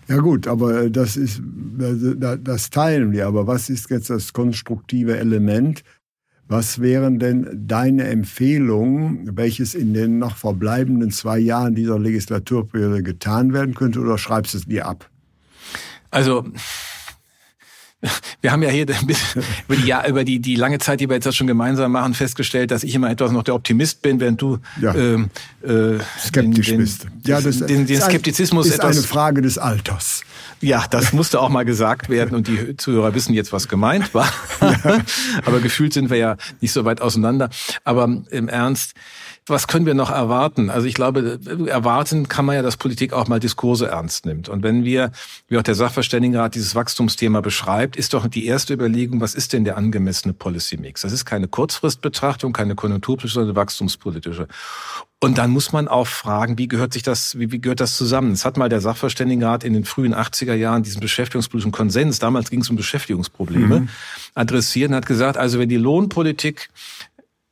Ja 0.07 0.17
gut, 0.17 0.47
aber 0.47 0.89
das 0.89 1.15
ist, 1.15 1.41
das 1.41 2.69
teilen 2.69 3.11
wir. 3.11 3.27
Aber 3.27 3.47
was 3.47 3.69
ist 3.69 3.89
jetzt 3.89 4.09
das 4.09 4.33
konstruktive 4.33 5.17
Element? 5.17 5.83
Was 6.47 6.81
wären 6.81 7.19
denn 7.19 7.47
deine 7.67 8.03
Empfehlungen, 8.03 9.37
welches 9.37 9.73
in 9.75 9.93
den 9.93 10.19
noch 10.19 10.35
verbleibenden 10.35 11.09
zwei 11.09 11.39
Jahren 11.39 11.73
dieser 11.73 11.97
Legislaturperiode 11.97 13.01
getan 13.01 13.53
werden 13.53 13.73
könnte, 13.73 14.01
oder 14.01 14.17
schreibst 14.17 14.53
du 14.53 14.57
es 14.57 14.65
dir 14.65 14.85
ab? 14.85 15.09
Also 16.11 16.45
wir 18.41 18.51
haben 18.51 18.63
ja 18.63 18.69
hier 18.69 18.85
über 19.67 19.75
die, 19.75 19.87
ja, 19.87 20.05
über 20.07 20.23
die, 20.23 20.39
die 20.39 20.55
lange 20.55 20.79
Zeit, 20.79 20.99
die 20.99 21.09
wir 21.09 21.15
jetzt 21.15 21.35
schon 21.35 21.47
gemeinsam 21.47 21.91
machen, 21.91 22.13
festgestellt, 22.13 22.71
dass 22.71 22.83
ich 22.83 22.95
immer 22.95 23.09
etwas 23.09 23.31
noch 23.31 23.43
der 23.43 23.55
Optimist 23.55 24.01
bin, 24.01 24.19
während 24.19 24.41
du 24.41 24.59
ja. 24.81 24.93
ähm, 24.95 25.29
äh, 25.63 25.99
skeptisch 26.19 26.67
den, 26.67 26.77
bist. 26.77 27.07
Ja, 27.25 27.41
das, 27.41 27.59
den, 27.59 27.85
den 27.85 28.01
Skeptizismus 28.01 28.67
ist 28.67 28.75
etwas, 28.75 28.97
eine 28.97 29.05
Frage 29.05 29.41
des 29.41 29.57
Alters. 29.57 30.23
Ja, 30.61 30.85
das 30.89 31.13
musste 31.13 31.39
auch 31.39 31.49
mal 31.49 31.65
gesagt 31.65 32.09
werden 32.09 32.35
und 32.35 32.47
die 32.47 32.77
Zuhörer 32.77 33.13
wissen 33.13 33.33
jetzt, 33.33 33.53
was 33.53 33.67
gemeint 33.67 34.13
war. 34.13 34.31
Ja. 34.61 34.99
Aber 35.45 35.59
gefühlt 35.59 35.93
sind 35.93 36.09
wir 36.09 36.17
ja 36.17 36.37
nicht 36.61 36.71
so 36.71 36.85
weit 36.85 37.01
auseinander. 37.01 37.49
Aber 37.83 38.09
im 38.29 38.47
Ernst, 38.47 38.93
was 39.45 39.67
können 39.67 39.85
wir 39.85 39.93
noch 39.93 40.09
erwarten? 40.09 40.69
Also 40.69 40.87
ich 40.87 40.93
glaube, 40.93 41.39
erwarten 41.67 42.27
kann 42.27 42.45
man 42.45 42.55
ja, 42.55 42.61
dass 42.61 42.77
Politik 42.77 43.13
auch 43.13 43.27
mal 43.27 43.39
Diskurse 43.39 43.87
ernst 43.87 44.25
nimmt. 44.25 44.47
Und 44.49 44.63
wenn 44.63 44.85
wir, 44.85 45.11
wie 45.47 45.57
auch 45.57 45.63
der 45.63 45.75
Sachverständigenrat 45.75 46.55
dieses 46.55 46.75
Wachstumsthema 46.75 47.41
beschreibt, 47.41 47.95
ist 47.95 48.13
doch 48.13 48.27
die 48.27 48.45
erste 48.45 48.73
Überlegung, 48.73 49.21
was 49.21 49.35
ist 49.35 49.53
denn 49.53 49.65
der 49.65 49.77
angemessene 49.77 50.33
Policy 50.33 50.77
Mix? 50.77 51.01
Das 51.01 51.11
ist 51.11 51.25
keine 51.25 51.47
Kurzfristbetrachtung, 51.47 52.53
keine 52.53 52.75
konjunkturpolitische, 52.75 53.35
sondern 53.35 53.55
wachstumspolitische. 53.55 54.47
Und 55.23 55.37
dann 55.37 55.51
muss 55.51 55.71
man 55.71 55.87
auch 55.87 56.07
fragen, 56.07 56.57
wie 56.57 56.67
gehört 56.67 56.91
sich 56.91 57.01
das, 57.01 57.39
wie, 57.39 57.49
wie 57.51 57.61
gehört 57.61 57.79
das 57.79 57.95
zusammen? 57.95 58.33
Es 58.33 58.43
hat 58.43 58.57
mal 58.57 58.67
der 58.67 58.81
Sachverständigenrat 58.81 59.63
in 59.63 59.71
den 59.71 59.85
frühen 59.85 60.13
80er 60.13 60.53
Jahren 60.53 60.83
diesen 60.83 60.99
beschäftigungspolitischen 60.99 61.71
Konsens, 61.71 62.19
damals 62.19 62.49
ging 62.49 62.59
es 62.59 62.69
um 62.69 62.75
Beschäftigungsprobleme, 62.75 63.81
mhm. 63.81 63.89
adressiert 64.35 64.89
und 64.89 64.95
hat 64.97 65.05
gesagt, 65.05 65.37
also 65.37 65.59
wenn 65.59 65.69
die 65.69 65.77
Lohnpolitik 65.77 66.69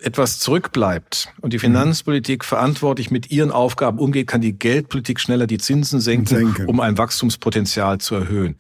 etwas 0.02 0.40
zurückbleibt 0.40 1.34
und 1.42 1.54
die 1.54 1.58
mhm. 1.58 1.62
Finanzpolitik 1.62 2.44
verantwortlich 2.44 3.12
mit 3.12 3.32
ihren 3.32 3.52
Aufgaben 3.52 4.00
umgeht, 4.00 4.28
kann 4.28 4.42
die 4.42 4.54
Geldpolitik 4.54 5.20
schneller 5.20 5.48
die 5.48 5.58
Zinsen 5.58 6.00
senken, 6.00 6.28
senken. 6.28 6.66
um 6.66 6.80
ein 6.80 6.98
Wachstumspotenzial 6.98 8.00
zu 8.00 8.16
erhöhen. 8.16 8.56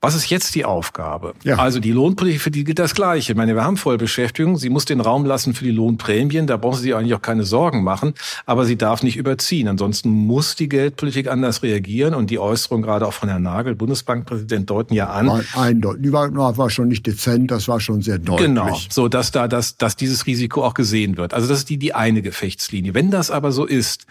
Was 0.00 0.14
ist 0.14 0.30
jetzt 0.30 0.54
die 0.54 0.64
Aufgabe? 0.64 1.34
Ja. 1.42 1.56
Also 1.56 1.80
die 1.80 1.90
Lohnpolitik, 1.90 2.40
für 2.40 2.52
die 2.52 2.62
gilt 2.62 2.78
das 2.78 2.94
Gleiche. 2.94 3.32
Ich 3.32 3.36
meine, 3.36 3.56
wir 3.56 3.64
haben 3.64 3.76
Vollbeschäftigung. 3.76 4.56
Sie 4.56 4.70
muss 4.70 4.84
den 4.84 5.00
Raum 5.00 5.24
lassen 5.24 5.54
für 5.54 5.64
die 5.64 5.72
Lohnprämien. 5.72 6.46
Da 6.46 6.56
brauchen 6.56 6.76
Sie 6.76 6.82
sich 6.82 6.94
eigentlich 6.94 7.14
auch 7.14 7.22
keine 7.22 7.42
Sorgen 7.42 7.82
machen. 7.82 8.14
Aber 8.46 8.64
sie 8.64 8.76
darf 8.76 9.02
nicht 9.02 9.16
überziehen. 9.16 9.66
Ansonsten 9.66 10.08
muss 10.10 10.54
die 10.54 10.68
Geldpolitik 10.68 11.26
anders 11.26 11.64
reagieren. 11.64 12.14
Und 12.14 12.30
die 12.30 12.38
Äußerung 12.38 12.82
gerade 12.82 13.08
auch 13.08 13.12
von 13.12 13.28
Herrn 13.28 13.42
Nagel, 13.42 13.74
Bundesbankpräsident, 13.74 14.70
deuten 14.70 14.94
ja 14.94 15.08
an. 15.08 15.26
War 15.26 15.42
eindeutig. 15.56 16.02
Die 16.04 16.12
war, 16.12 16.56
war 16.56 16.70
schon 16.70 16.86
nicht 16.86 17.04
dezent. 17.04 17.50
Das 17.50 17.66
war 17.66 17.80
schon 17.80 18.00
sehr 18.00 18.18
deutlich. 18.18 18.46
Genau. 18.46 18.78
So, 18.88 19.08
dass 19.08 19.32
da, 19.32 19.48
dass, 19.48 19.78
dass 19.78 19.96
dieses 19.96 20.26
Risiko 20.26 20.64
auch 20.64 20.74
gesehen 20.78 21.16
wird. 21.16 21.34
Also 21.34 21.48
das 21.48 21.58
ist 21.58 21.68
die, 21.68 21.76
die 21.76 21.94
eine 21.94 22.22
Gefechtslinie. 22.22 22.94
Wenn 22.94 23.10
das 23.10 23.30
aber 23.32 23.50
so 23.50 23.66
ist, 23.66 24.06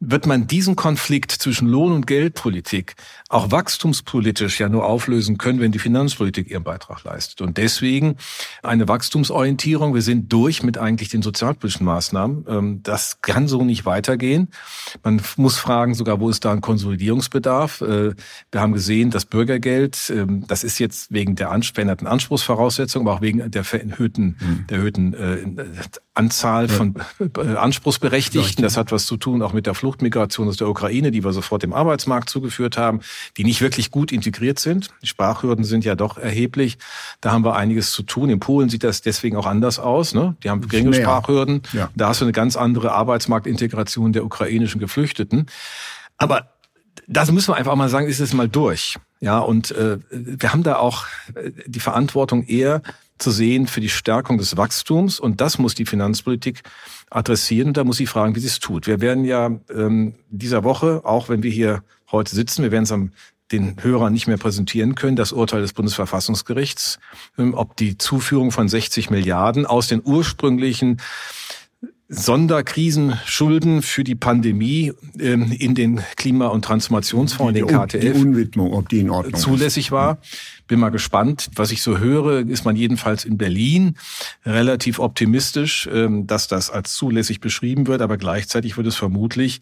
wird 0.00 0.26
man 0.26 0.48
diesen 0.48 0.74
Konflikt 0.76 1.30
zwischen 1.30 1.68
Lohn- 1.68 1.92
und 1.92 2.06
Geldpolitik 2.06 2.96
auch 3.28 3.50
wachstumspolitisch 3.50 4.60
ja 4.60 4.68
nur 4.68 4.84
auflösen 4.84 5.36
können, 5.36 5.60
wenn 5.60 5.72
die 5.72 5.80
Finanzpolitik 5.80 6.48
ihren 6.48 6.62
Beitrag 6.62 7.02
leistet. 7.02 7.40
Und 7.40 7.56
deswegen 7.56 8.16
eine 8.62 8.86
Wachstumsorientierung. 8.86 9.94
Wir 9.94 10.02
sind 10.02 10.32
durch 10.32 10.62
mit 10.62 10.78
eigentlich 10.78 11.08
den 11.08 11.22
sozialpolitischen 11.22 11.84
Maßnahmen. 11.86 12.44
Ähm, 12.48 12.80
das 12.84 13.20
kann 13.22 13.48
so 13.48 13.64
nicht 13.64 13.84
weitergehen. 13.84 14.48
Man 15.02 15.20
muss 15.36 15.58
fragen 15.58 15.94
sogar, 15.94 16.20
wo 16.20 16.30
ist 16.30 16.44
da 16.44 16.52
ein 16.52 16.60
Konsolidierungsbedarf? 16.60 17.80
Äh, 17.80 18.14
wir 18.52 18.60
haben 18.60 18.72
gesehen, 18.72 19.10
das 19.10 19.24
Bürgergeld, 19.24 20.12
ähm, 20.14 20.44
das 20.46 20.62
ist 20.62 20.78
jetzt 20.78 21.12
wegen 21.12 21.34
der 21.34 21.56
veränderten 21.62 22.06
Anspruchsvoraussetzungen, 22.06 23.08
aber 23.08 23.16
auch 23.16 23.22
wegen 23.22 23.50
der 23.50 23.64
erhöhten, 23.72 24.36
mhm. 24.38 24.66
der 24.68 24.78
erhöhten 24.78 25.14
äh, 25.14 25.64
Anzahl 26.14 26.68
von 26.68 26.94
äh, 27.18 27.56
Anspruchsberechtigten. 27.56 28.62
Das 28.62 28.76
hat 28.76 28.92
was 28.92 29.06
zu 29.06 29.16
tun 29.16 29.42
auch 29.42 29.52
mit 29.52 29.66
der 29.66 29.74
Fluchtmigration 29.74 30.48
aus 30.48 30.56
der 30.56 30.68
Ukraine, 30.68 31.10
die 31.10 31.24
wir 31.24 31.32
sofort 31.32 31.62
dem 31.62 31.72
Arbeitsmarkt 31.72 32.30
zugeführt 32.30 32.78
haben, 32.78 33.00
die 33.36 33.44
nicht 33.44 33.60
wirklich 33.60 33.90
gut 33.90 34.12
integriert 34.12 34.58
sind. 34.58 34.90
Die 35.02 35.06
Sprachhürden 35.06 35.64
sind 35.64 35.84
ja 35.84 35.94
doch 35.94 36.18
erheblich. 36.18 36.78
Da 37.20 37.32
haben 37.32 37.44
wir 37.44 37.56
einiges 37.56 37.92
zu 37.92 38.02
tun. 38.02 38.30
In 38.30 38.40
Polen 38.40 38.68
sieht 38.68 38.84
das 38.84 39.02
deswegen 39.02 39.36
auch 39.36 39.46
anders 39.46 39.78
aus. 39.78 40.14
Ne? 40.14 40.36
Die 40.42 40.50
haben 40.50 40.66
geringe 40.68 40.94
Sprachhürden. 40.94 41.62
Ja. 41.72 41.90
Da 41.94 42.08
hast 42.08 42.20
du 42.20 42.24
eine 42.24 42.32
ganz 42.32 42.56
andere 42.56 42.92
Arbeitsmarktintegration 42.92 44.12
der 44.12 44.24
ukrainischen 44.24 44.80
Geflüchteten. 44.80 45.46
Aber 46.16 46.50
das 47.06 47.30
müssen 47.30 47.52
wir 47.52 47.56
einfach 47.56 47.76
mal 47.76 47.88
sagen, 47.88 48.06
ist 48.06 48.20
es 48.20 48.32
mal 48.32 48.48
durch. 48.48 48.96
Ja, 49.20 49.38
und 49.38 49.70
äh, 49.70 49.98
wir 50.10 50.52
haben 50.52 50.62
da 50.62 50.76
auch 50.76 51.06
äh, 51.34 51.50
die 51.66 51.80
Verantwortung 51.80 52.44
eher 52.44 52.82
zu 53.18 53.30
sehen 53.30 53.66
für 53.66 53.80
die 53.80 53.88
Stärkung 53.88 54.38
des 54.38 54.56
Wachstums. 54.56 55.20
Und 55.20 55.40
das 55.40 55.58
muss 55.58 55.74
die 55.74 55.86
Finanzpolitik 55.86 56.62
adressieren. 57.10 57.72
Da 57.72 57.84
muss 57.84 57.96
sie 57.96 58.06
fragen, 58.06 58.34
wie 58.34 58.40
sie 58.40 58.48
es 58.48 58.58
tut. 58.58 58.86
Wir 58.86 59.00
werden 59.00 59.24
ja 59.24 59.50
ähm, 59.74 60.14
dieser 60.28 60.64
Woche, 60.64 61.02
auch 61.04 61.28
wenn 61.28 61.42
wir 61.42 61.50
hier 61.50 61.82
heute 62.10 62.34
sitzen, 62.34 62.62
wir 62.62 62.70
werden 62.70 62.84
es 62.84 62.92
am 62.92 63.12
den 63.52 63.76
Hörern 63.80 64.12
nicht 64.12 64.26
mehr 64.26 64.38
präsentieren 64.38 64.94
können, 64.94 65.16
das 65.16 65.32
Urteil 65.32 65.60
des 65.60 65.72
Bundesverfassungsgerichts, 65.72 66.98
ähm, 67.38 67.54
ob 67.54 67.76
die 67.76 67.96
Zuführung 67.96 68.50
von 68.50 68.68
60 68.68 69.10
Milliarden 69.10 69.66
aus 69.66 69.88
den 69.88 70.02
ursprünglichen 70.04 71.00
Sonderkrisenschulden 72.08 73.82
für 73.82 74.04
die 74.04 74.14
Pandemie 74.14 74.92
ähm, 75.18 75.50
in 75.50 75.74
den 75.74 76.00
Klima- 76.16 76.48
und 76.48 76.64
Transformationsfonds, 76.64 77.58
in 77.58 77.66
den 77.66 77.76
KTF, 77.76 78.00
die 78.00 78.10
Unwidmung, 78.10 78.72
ob 78.74 78.88
die 78.88 79.00
in 79.00 79.10
Ordnung 79.10 79.34
zulässig 79.34 79.86
ist. 79.86 79.92
war. 79.92 80.18
Bin 80.66 80.80
mal 80.80 80.90
gespannt. 80.90 81.50
Was 81.54 81.70
ich 81.70 81.82
so 81.82 81.98
höre, 81.98 82.40
ist 82.48 82.64
man 82.64 82.76
jedenfalls 82.76 83.24
in 83.24 83.38
Berlin 83.38 83.96
relativ 84.44 84.98
optimistisch, 84.98 85.88
ähm, 85.92 86.26
dass 86.26 86.48
das 86.48 86.70
als 86.70 86.94
zulässig 86.94 87.40
beschrieben 87.40 87.86
wird. 87.86 88.02
Aber 88.02 88.16
gleichzeitig 88.16 88.76
wird 88.76 88.86
es 88.86 88.96
vermutlich 88.96 89.60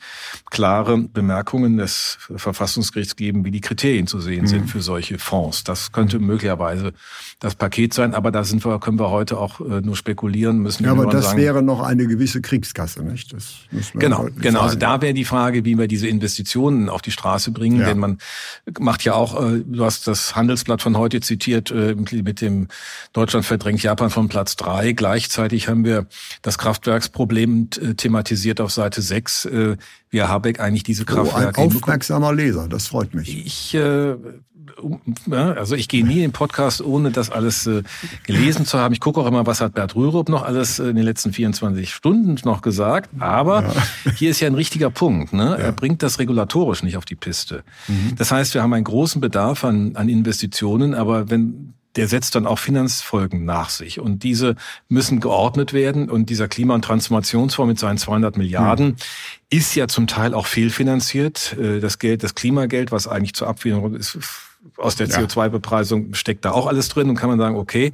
klare 0.50 0.98
Bemerkungen 0.98 1.76
des 1.76 2.18
Verfassungsgerichts 2.36 3.16
geben, 3.16 3.44
wie 3.44 3.50
die 3.50 3.60
Kriterien 3.60 4.06
zu 4.06 4.20
sehen 4.20 4.42
mhm. 4.42 4.48
sind 4.48 4.70
für 4.70 4.80
solche 4.80 5.18
Fonds. 5.18 5.64
Das 5.64 5.92
könnte 5.92 6.18
möglicherweise 6.18 6.92
das 7.38 7.54
Paket 7.54 7.92
sein. 7.94 8.14
Aber 8.14 8.30
da 8.30 8.44
sind 8.44 8.64
wir, 8.64 8.78
können 8.80 8.98
wir 8.98 9.10
heute 9.10 9.38
auch 9.38 9.60
äh, 9.60 9.80
nur 9.80 9.96
spekulieren 9.96 10.58
müssen. 10.58 10.84
Ja, 10.84 10.92
aber 10.92 11.06
das 11.06 11.26
sagen, 11.26 11.38
wäre 11.38 11.62
noch 11.62 11.80
eine 11.80 12.06
gewisse 12.06 12.40
Kriegskasse, 12.40 13.02
nicht? 13.02 13.32
Das 13.32 13.54
genau, 13.94 14.28
genau. 14.40 14.60
Also 14.60 14.76
da 14.76 15.02
wäre 15.02 15.14
die 15.14 15.24
Frage, 15.24 15.64
wie 15.64 15.78
wir 15.78 15.88
diese 15.88 16.08
Investitionen 16.08 16.88
auf 16.88 17.02
die 17.02 17.10
Straße 17.10 17.50
bringen. 17.50 17.80
Ja. 17.80 17.86
Denn 17.86 17.98
man 17.98 18.18
macht 18.78 19.04
ja 19.04 19.14
auch, 19.14 19.40
äh, 19.42 19.62
du 19.64 19.84
hast 19.84 20.06
das 20.06 20.34
Handelsblatt 20.34 20.82
von 20.82 20.93
Japan 20.94 21.00
heute 21.00 21.20
zitiert 21.20 21.70
äh, 21.70 21.94
mit 21.94 22.40
dem 22.40 22.68
Deutschland 23.12 23.44
verdrängt 23.44 23.83
Japan 23.83 24.11
von 24.11 24.28
Platz 24.28 24.57
drei. 24.57 24.92
Gleichzeitig 24.92 25.68
haben 25.68 25.85
wir 25.85 26.07
das 26.42 26.59
Kraftwerksproblem 26.59 27.68
äh, 27.80 27.94
thematisiert 27.94 28.61
auf 28.61 28.72
Seite 28.72 29.02
sechs. 29.02 29.44
Äh, 29.44 29.76
wie 30.11 30.22
Habeck 30.22 30.61
eigentlich 30.61 30.85
diese 30.85 31.04
Kraftwerke... 31.04 31.61
Oh, 31.61 31.64
ein 31.64 31.76
aufmerksamer 31.76 32.33
Leser, 32.33 32.68
das 32.68 32.87
freut 32.87 33.14
mich. 33.14 33.46
Ich 33.46 33.76
also 35.31 35.74
ich 35.74 35.88
gehe 35.88 36.05
nie 36.05 36.16
in 36.16 36.20
den 36.20 36.33
Podcast, 36.33 36.83
ohne 36.83 37.11
das 37.11 37.31
alles 37.31 37.66
äh, 37.66 37.83
gelesen 38.27 38.66
zu 38.66 38.79
haben. 38.79 38.92
Ich 38.92 39.00
gucke 39.00 39.20
auch 39.20 39.27
immer, 39.27 39.46
was 39.46 39.61
hat 39.61 39.74
Bert 39.74 39.94
Rürup 39.94 40.29
noch 40.29 40.42
alles 40.42 40.79
äh, 40.79 40.88
in 40.88 40.96
den 40.96 41.05
letzten 41.05 41.33
24 41.33 41.92
Stunden 41.92 42.37
noch 42.44 42.62
gesagt. 42.62 43.11
Aber 43.18 43.62
ja. 43.62 44.12
hier 44.16 44.31
ist 44.31 44.40
ja 44.40 44.48
ein 44.48 44.55
richtiger 44.55 44.90
Punkt. 44.90 45.33
Ne? 45.33 45.44
Ja. 45.44 45.57
Er 45.57 45.72
bringt 45.72 46.03
das 46.03 46.18
regulatorisch 46.18 46.83
nicht 46.83 46.96
auf 46.96 47.05
die 47.05 47.16
Piste. 47.16 47.64
Mhm. 47.88 48.14
Das 48.16 48.31
heißt, 48.31 48.55
wir 48.55 48.62
haben 48.62 48.72
einen 48.72 48.85
großen 48.85 49.20
Bedarf 49.20 49.64
an, 49.64 49.96
an 49.96 50.09
Investitionen, 50.09 50.94
aber 50.94 51.31
wenn 51.31 51.74
der 51.96 52.09
setzt 52.09 52.35
dann 52.35 52.46
auch 52.46 52.59
Finanzfolgen 52.59 53.44
nach 53.44 53.70
sich. 53.70 54.00
Und 54.00 54.22
diese 54.22 54.57
müssen 54.88 55.20
geordnet 55.20 55.72
werden. 55.72 56.11
Und 56.11 56.29
dieser 56.29 56.48
Klima- 56.48 56.74
und 56.74 56.85
Transformationsfonds 56.85 57.68
mit 57.68 57.79
seinen 57.79 57.98
200 57.98 58.37
Milliarden 58.37 58.87
mhm. 58.87 58.96
ist 59.50 59.74
ja 59.74 59.87
zum 59.87 60.07
Teil 60.07 60.35
auch 60.35 60.46
fehlfinanziert. 60.46 61.57
Äh, 61.59 61.81
das 61.81 61.98
Geld, 61.98 62.22
das 62.22 62.35
Klimageld, 62.35 62.90
was 62.90 63.07
eigentlich 63.07 63.35
zur 63.35 63.48
Abwehrung 63.48 63.94
ist, 63.94 64.18
aus 64.77 64.96
der 64.96 65.09
CO2-Bepreisung 65.09 66.14
steckt 66.14 66.44
da 66.44 66.53
auch 66.53 66.66
alles 66.66 66.88
drin 66.88 67.09
und 67.09 67.16
kann 67.16 67.31
man 67.31 67.38
sagen, 67.38 67.57
okay, 67.57 67.92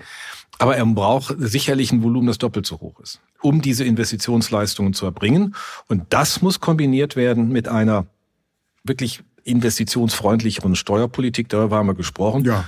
aber 0.58 0.76
er 0.76 0.84
braucht 0.84 1.34
sicherlich 1.38 1.90
ein 1.90 2.02
Volumen, 2.02 2.26
das 2.26 2.38
doppelt 2.38 2.66
so 2.66 2.80
hoch 2.80 3.00
ist, 3.00 3.20
um 3.40 3.62
diese 3.62 3.84
Investitionsleistungen 3.84 4.92
zu 4.92 5.06
erbringen. 5.06 5.54
Und 5.88 6.04
das 6.10 6.42
muss 6.42 6.60
kombiniert 6.60 7.16
werden 7.16 7.48
mit 7.48 7.66
einer 7.66 8.06
wirklich 8.84 9.22
investitionsfreundlicheren 9.44 10.76
Steuerpolitik. 10.76 11.48
Darüber 11.48 11.78
haben 11.78 11.86
wir 11.86 11.94
gesprochen. 11.94 12.44
Ja. 12.44 12.64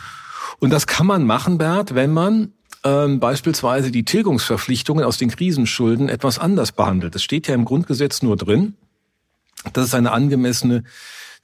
Und 0.58 0.70
das 0.70 0.86
kann 0.86 1.06
man 1.06 1.24
machen, 1.24 1.58
Bert, 1.58 1.94
wenn 1.94 2.12
man 2.12 2.52
ähm, 2.84 3.20
beispielsweise 3.20 3.90
die 3.90 4.04
Tilgungsverpflichtungen 4.04 5.04
aus 5.04 5.18
den 5.18 5.30
Krisenschulden 5.30 6.08
etwas 6.08 6.38
anders 6.38 6.72
behandelt. 6.72 7.14
Es 7.14 7.22
steht 7.22 7.46
ja 7.46 7.54
im 7.54 7.64
Grundgesetz 7.64 8.22
nur 8.22 8.36
drin, 8.36 8.74
dass 9.72 9.86
es 9.86 9.94
eine 9.94 10.12
angemessene 10.12 10.84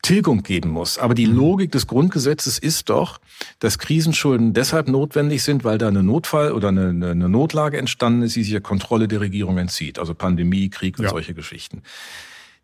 Tilgung 0.03 0.43
geben 0.43 0.71
muss. 0.71 0.99
Aber 0.99 1.15
die 1.15 1.27
mhm. 1.27 1.37
Logik 1.37 1.73
des 1.73 1.87
Grundgesetzes 1.87 2.59
ist 2.59 2.89
doch, 2.89 3.21
dass 3.59 3.79
Krisenschulden 3.79 4.53
deshalb 4.53 4.89
notwendig 4.89 5.43
sind, 5.43 5.65
weil 5.65 5.79
da 5.79 5.89
eine 5.89 6.03
Notfall 6.03 6.53
oder 6.53 6.69
eine, 6.69 6.89
eine 6.89 7.29
Notlage 7.29 7.79
entstanden 7.79 8.23
ist, 8.23 8.37
die 8.37 8.43
sich 8.43 8.53
der 8.53 8.61
Kontrolle 8.61 9.09
der 9.09 9.21
Regierung 9.21 9.59
entzieht. 9.59 9.99
Also 9.99 10.15
Pandemie, 10.15 10.71
Krieg 10.71 10.99
und 10.99 11.05
ja. 11.05 11.11
solche 11.11 11.35
Geschichten. 11.35 11.83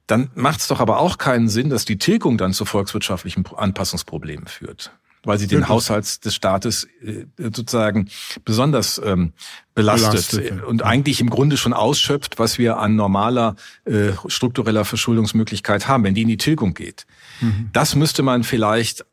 Dann 0.07 0.31
macht 0.35 0.61
es 0.61 0.69
doch 0.69 0.81
aber 0.81 1.01
auch 1.01 1.19
keinen 1.19 1.49
Sinn, 1.49 1.71
dass 1.71 1.85
die 1.85 1.99
Tilgung 1.99 2.37
dann 2.39 2.53
zu 2.53 2.65
volkswirtschaftlichen 2.65 3.45
Anpassungsproblemen 3.57 4.47
führt 4.47 4.93
weil 5.25 5.39
sie 5.39 5.47
den 5.47 5.59
Wirklich? 5.59 5.69
Haushalt 5.69 6.25
des 6.25 6.35
Staates 6.35 6.87
äh, 7.03 7.25
sozusagen 7.39 8.09
besonders 8.45 9.01
ähm, 9.05 9.33
belastet, 9.75 10.31
belastet 10.31 10.65
und 10.65 10.83
eigentlich 10.83 11.21
im 11.21 11.31
Grunde 11.31 11.57
schon 11.57 11.73
ausschöpft, 11.73 12.39
was 12.39 12.59
wir 12.59 12.79
an 12.79 12.97
normaler 12.97 13.57
äh, 13.85 14.13
struktureller 14.27 14.85
Verschuldungsmöglichkeit 14.85 15.89
haben, 15.89 16.05
wenn 16.05 16.15
die 16.15 16.23
in 16.23 16.29
die 16.29 16.37
Tilgung 16.37 16.75
geht. 16.75 17.07
Mhm. 17.41 17.71
Das 17.73 17.95
müsste 17.95 18.23
man 18.23 18.45
vielleicht 18.45 19.05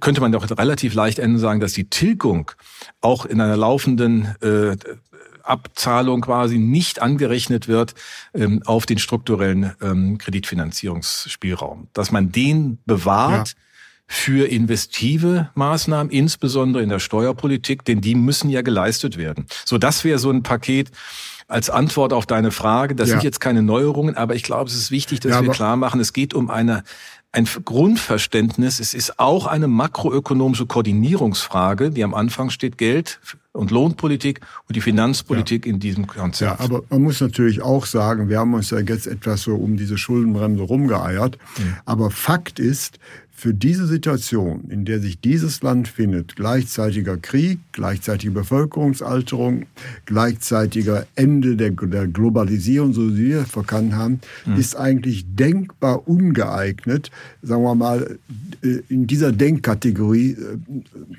könnte 0.00 0.20
man 0.20 0.32
doch 0.32 0.48
relativ 0.58 0.94
leicht 0.94 1.18
enden 1.18 1.38
sagen, 1.38 1.60
dass 1.60 1.72
die 1.72 1.88
Tilgung 1.88 2.50
auch 3.00 3.24
in 3.24 3.40
einer 3.40 3.56
laufenden 3.56 4.36
äh, 4.42 4.76
Abzahlung 5.42 6.20
quasi 6.20 6.58
nicht 6.58 7.02
angerechnet 7.02 7.66
wird 7.66 7.94
ähm, 8.34 8.62
auf 8.64 8.86
den 8.86 8.98
strukturellen 8.98 9.72
ähm, 9.80 10.18
Kreditfinanzierungsspielraum. 10.18 11.88
Dass 11.92 12.12
man 12.12 12.30
den 12.30 12.78
bewahrt, 12.84 13.48
ja 13.48 13.54
für 14.12 14.50
investive 14.50 15.50
Maßnahmen, 15.54 16.10
insbesondere 16.10 16.82
in 16.82 16.88
der 16.88 16.98
Steuerpolitik, 16.98 17.84
denn 17.84 18.00
die 18.00 18.16
müssen 18.16 18.50
ja 18.50 18.60
geleistet 18.60 19.16
werden. 19.16 19.46
So, 19.64 19.78
das 19.78 20.02
wäre 20.02 20.18
so 20.18 20.30
ein 20.30 20.42
Paket 20.42 20.90
als 21.46 21.70
Antwort 21.70 22.12
auf 22.12 22.26
deine 22.26 22.50
Frage. 22.50 22.96
Das 22.96 23.08
ja. 23.08 23.14
sind 23.14 23.22
jetzt 23.22 23.40
keine 23.40 23.62
Neuerungen, 23.62 24.16
aber 24.16 24.34
ich 24.34 24.42
glaube, 24.42 24.68
es 24.68 24.74
ist 24.74 24.90
wichtig, 24.90 25.20
dass 25.20 25.34
ja, 25.36 25.42
wir 25.42 25.50
klar 25.50 25.76
machen, 25.76 26.00
es 26.00 26.12
geht 26.12 26.34
um 26.34 26.50
eine 26.50 26.82
ein 27.32 27.44
Grundverständnis. 27.64 28.80
Es 28.80 28.92
ist 28.92 29.20
auch 29.20 29.46
eine 29.46 29.68
makroökonomische 29.68 30.66
Koordinierungsfrage, 30.66 31.90
die 31.90 32.02
am 32.02 32.12
Anfang 32.12 32.50
steht, 32.50 32.76
Geld 32.76 33.20
und 33.52 33.70
Lohnpolitik 33.70 34.40
und 34.66 34.74
die 34.74 34.80
Finanzpolitik 34.80 35.64
ja. 35.64 35.72
in 35.72 35.78
diesem 35.78 36.08
Konzept. 36.08 36.58
Ja, 36.58 36.64
aber 36.64 36.82
man 36.90 37.02
muss 37.02 37.20
natürlich 37.20 37.62
auch 37.62 37.86
sagen, 37.86 38.28
wir 38.28 38.40
haben 38.40 38.54
uns 38.54 38.70
ja 38.70 38.80
jetzt 38.80 39.06
etwas 39.06 39.42
so 39.42 39.54
um 39.54 39.76
diese 39.76 39.96
Schuldenbremse 39.96 40.62
rumgeeiert. 40.62 41.38
Mhm. 41.58 41.76
Aber 41.84 42.10
Fakt 42.10 42.58
ist, 42.58 42.98
für 43.40 43.54
diese 43.54 43.86
Situation, 43.86 44.64
in 44.68 44.84
der 44.84 45.00
sich 45.00 45.18
dieses 45.18 45.62
Land 45.62 45.88
findet, 45.88 46.36
gleichzeitiger 46.36 47.16
Krieg, 47.16 47.58
gleichzeitige 47.72 48.32
Bevölkerungsalterung, 48.32 49.64
gleichzeitiger 50.04 51.06
Ende 51.14 51.56
der, 51.56 51.70
der 51.70 52.06
Globalisierung, 52.06 52.92
so 52.92 53.16
wie 53.16 53.28
wir 53.28 53.40
es 53.40 53.50
verkannt 53.50 53.94
haben, 53.94 54.20
mhm. 54.44 54.56
ist 54.56 54.76
eigentlich 54.76 55.24
denkbar 55.34 56.06
ungeeignet, 56.06 57.10
sagen 57.40 57.62
wir 57.62 57.74
mal, 57.74 58.18
äh, 58.62 58.80
in 58.90 59.06
dieser 59.06 59.32
Denkkategorie 59.32 60.32
äh, 60.32 60.58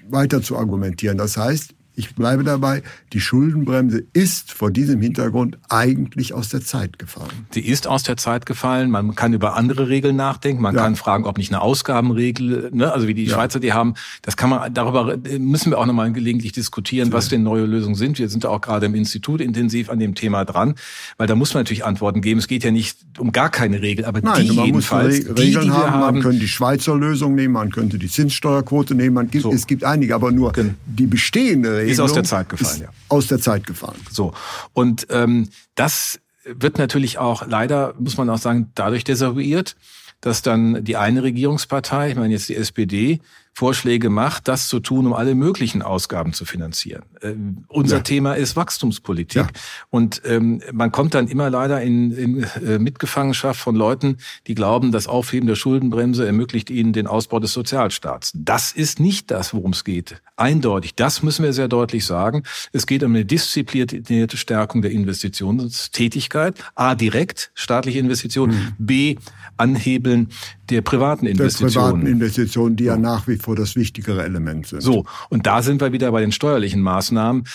weiter 0.07 0.43
zu 0.43 0.57
argumentieren. 0.57 1.17
Das 1.17 1.37
heißt, 1.37 1.73
ich 1.95 2.15
bleibe 2.15 2.43
dabei, 2.43 2.83
die 3.11 3.19
Schuldenbremse 3.19 4.03
ist 4.13 4.53
vor 4.53 4.71
diesem 4.71 5.01
Hintergrund 5.01 5.57
eigentlich 5.69 6.33
aus 6.33 6.49
der 6.49 6.61
Zeit 6.61 6.97
gefallen. 6.99 7.47
Sie 7.51 7.61
ist 7.61 7.85
aus 7.85 8.03
der 8.03 8.15
Zeit 8.15 8.45
gefallen. 8.45 8.89
Man 8.89 9.15
kann 9.15 9.33
über 9.33 9.55
andere 9.57 9.89
Regeln 9.89 10.15
nachdenken. 10.15 10.61
Man 10.61 10.73
ja. 10.73 10.83
kann 10.83 10.95
fragen, 10.95 11.25
ob 11.25 11.37
nicht 11.37 11.51
eine 11.51 11.61
Ausgabenregel, 11.61 12.69
ne, 12.71 12.93
also 12.93 13.07
wie 13.07 13.13
die 13.13 13.25
ja. 13.25 13.33
Schweizer 13.33 13.59
die 13.59 13.73
haben, 13.73 13.95
das 14.21 14.37
kann 14.37 14.49
man, 14.49 14.73
darüber 14.73 15.17
müssen 15.37 15.71
wir 15.71 15.79
auch 15.79 15.85
nochmal 15.85 16.11
gelegentlich 16.13 16.53
diskutieren, 16.53 17.09
ja. 17.09 17.13
was 17.13 17.27
denn 17.27 17.43
neue 17.43 17.65
Lösungen 17.65 17.95
sind. 17.95 18.19
Wir 18.19 18.29
sind 18.29 18.45
auch 18.45 18.61
gerade 18.61 18.85
im 18.85 18.95
Institut 18.95 19.41
intensiv 19.41 19.89
an 19.89 19.99
dem 19.99 20.15
Thema 20.15 20.45
dran, 20.45 20.75
weil 21.17 21.27
da 21.27 21.35
muss 21.35 21.53
man 21.53 21.61
natürlich 21.61 21.83
Antworten 21.83 22.21
geben. 22.21 22.39
Es 22.39 22.47
geht 22.47 22.63
ja 22.63 22.71
nicht 22.71 22.97
um 23.17 23.33
gar 23.33 23.49
keine 23.49 23.81
Regel, 23.81 24.05
aber 24.05 24.21
Nein, 24.21 24.45
die 24.45 24.51
man 24.53 24.65
jedenfalls, 24.65 25.27
muss 25.27 25.37
Regeln 25.37 25.65
die, 25.65 25.67
die 25.67 25.71
haben, 25.71 25.91
haben, 25.91 26.15
Man 26.15 26.23
könnte 26.23 26.39
die 26.39 26.47
Schweizer 26.47 26.95
Lösung 26.95 27.35
nehmen, 27.35 27.53
man 27.53 27.69
könnte 27.69 27.97
die 27.97 28.07
Zinssteuerquote 28.07 28.95
nehmen. 28.95 29.15
Man 29.15 29.29
gibt, 29.29 29.43
so. 29.43 29.51
Es 29.51 29.67
gibt 29.67 29.83
einige, 29.83 30.15
aber 30.15 30.31
nur 30.31 30.53
die 30.85 31.07
bestehende 31.07 31.80
Regelung 31.81 32.05
ist 32.05 32.11
aus 32.11 32.13
der 32.13 32.23
Zeit 32.23 32.49
gefallen. 32.49 32.81
Ja. 32.81 32.89
Aus 33.09 33.27
der 33.27 33.39
Zeit 33.39 33.67
gefallen. 33.67 33.99
So 34.09 34.33
und 34.73 35.07
ähm, 35.09 35.49
das 35.75 36.19
wird 36.43 36.77
natürlich 36.77 37.17
auch 37.17 37.45
leider, 37.47 37.93
muss 37.99 38.17
man 38.17 38.29
auch 38.29 38.37
sagen, 38.37 38.71
dadurch 38.75 39.03
desavouiert, 39.03 39.75
dass 40.21 40.41
dann 40.41 40.83
die 40.83 40.97
eine 40.97 41.23
Regierungspartei, 41.23 42.11
ich 42.11 42.15
meine 42.15 42.33
jetzt 42.33 42.49
die 42.49 42.55
SPD, 42.55 43.19
Vorschläge 43.53 44.09
macht, 44.09 44.47
das 44.47 44.67
zu 44.67 44.79
tun, 44.79 45.07
um 45.07 45.13
alle 45.13 45.35
möglichen 45.35 45.81
Ausgaben 45.81 46.33
zu 46.33 46.45
finanzieren. 46.45 47.03
Äh, 47.21 47.33
unser 47.67 47.97
ja. 47.97 48.03
Thema 48.03 48.33
ist 48.33 48.55
Wachstumspolitik. 48.55 49.41
Ja. 49.41 49.47
Und 49.89 50.21
ähm, 50.25 50.61
man 50.71 50.91
kommt 50.91 51.13
dann 51.13 51.27
immer 51.27 51.49
leider 51.49 51.81
in, 51.81 52.11
in 52.11 52.43
äh, 52.43 52.79
Mitgefangenschaft 52.79 53.59
von 53.59 53.75
Leuten, 53.75 54.17
die 54.47 54.55
glauben, 54.55 54.91
das 54.91 55.07
Aufheben 55.07 55.47
der 55.47 55.55
Schuldenbremse 55.55 56.25
ermöglicht 56.25 56.69
ihnen 56.69 56.93
den 56.93 57.07
Ausbau 57.07 57.39
des 57.39 57.51
Sozialstaats. 57.51 58.31
Das 58.33 58.71
ist 58.71 58.99
nicht 58.99 59.31
das, 59.31 59.53
worum 59.53 59.71
es 59.71 59.83
geht. 59.83 60.21
Eindeutig. 60.37 60.95
Das 60.95 61.21
müssen 61.21 61.43
wir 61.43 61.53
sehr 61.53 61.67
deutlich 61.67 62.05
sagen. 62.05 62.43
Es 62.71 62.87
geht 62.87 63.03
um 63.03 63.13
eine 63.13 63.25
disziplinierte 63.25 64.37
Stärkung 64.37 64.81
der 64.81 64.91
Investitionstätigkeit. 64.91 66.55
A, 66.75 66.95
direkt 66.95 67.51
staatliche 67.53 67.99
Investitionen. 67.99 68.55
Mhm. 68.55 68.85
B, 68.85 69.15
Anhebeln 69.57 70.29
der 70.75 70.81
privaten 70.81 71.25
Investitionen. 71.25 71.73
Der 71.73 71.81
privaten 71.81 72.07
Investitionen, 72.07 72.75
die 72.75 72.85
ja 72.85 72.97
nach 72.97 73.27
wie 73.27 73.37
vor 73.37 73.55
das 73.55 73.75
wichtigere 73.75 74.23
Element 74.23 74.67
sind. 74.67 74.81
So, 74.81 75.05
und 75.29 75.45
da 75.47 75.61
sind 75.61 75.81
wir 75.81 75.91
wieder 75.91 76.11
bei 76.11 76.21
den 76.21 76.31
steuerlichen 76.31 76.81
Maßnahmen. 76.81 77.45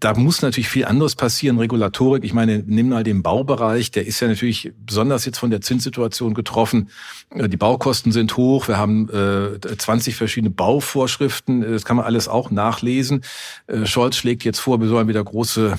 Da 0.00 0.14
muss 0.14 0.42
natürlich 0.42 0.68
viel 0.68 0.84
anderes 0.84 1.16
passieren, 1.16 1.58
Regulatorik. 1.58 2.24
Ich 2.24 2.34
meine, 2.34 2.62
nimm 2.66 2.88
mal 2.88 3.04
den 3.04 3.22
Baubereich, 3.22 3.90
der 3.90 4.06
ist 4.06 4.20
ja 4.20 4.28
natürlich 4.28 4.72
besonders 4.84 5.24
jetzt 5.24 5.38
von 5.38 5.50
der 5.50 5.60
Zinssituation 5.60 6.34
getroffen. 6.34 6.90
Äh, 7.30 7.48
die 7.48 7.56
Baukosten 7.56 8.12
sind 8.12 8.36
hoch, 8.36 8.68
wir 8.68 8.78
haben 8.78 9.08
äh, 9.10 9.76
20 9.76 10.16
verschiedene 10.16 10.50
Bauvorschriften, 10.50 11.60
das 11.60 11.84
kann 11.84 11.96
man 11.96 12.06
alles 12.06 12.28
auch 12.28 12.50
nachlesen. 12.50 13.22
Äh, 13.66 13.86
Scholz 13.86 14.16
schlägt 14.16 14.44
jetzt 14.44 14.60
vor, 14.60 14.80
wir 14.80 14.88
sollen 14.88 15.08
wieder 15.08 15.22
große 15.22 15.78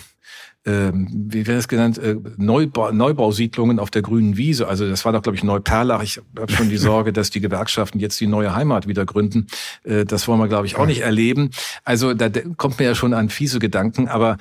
ähm, 0.66 1.08
wie 1.12 1.46
wäre 1.46 1.58
das 1.58 1.68
genannt, 1.68 1.98
äh, 2.00 2.16
Neubau, 2.38 2.92
Neubausiedlungen 2.92 3.78
auf 3.80 3.92
der 3.92 4.02
grünen 4.02 4.36
Wiese. 4.36 4.68
Also 4.68 4.88
das 4.90 5.06
war 5.06 5.14
doch, 5.14 5.22
glaube 5.22 5.36
ich, 5.36 5.44
Neuperlach. 5.44 6.02
Ich 6.02 6.20
habe 6.38 6.52
schon 6.52 6.70
die 6.70 6.78
Sorge, 6.78 7.14
dass 7.14 7.30
die 7.30 7.40
Gewerkschaften 7.40 8.00
jetzt 8.00 8.20
die 8.20 8.28
neue 8.28 8.56
Heimat 8.56 8.88
wieder 8.88 9.06
gründen. 9.06 9.48
Äh, 9.84 10.06
das 10.06 10.28
wollen 10.28 10.40
wir, 10.40 10.48
glaube 10.48 10.66
ich, 10.66 10.76
auch 10.76 10.88
nicht 10.88 11.02
erleben. 11.02 11.52
Also 11.84 12.14
da 12.14 12.30
kommt 12.58 12.80
mir 12.80 12.86
ja 12.86 12.96
schon 12.96 13.14
an 13.14 13.30
fiese 13.30 13.60
Gedanken. 13.60 14.08
Aber 14.08 14.38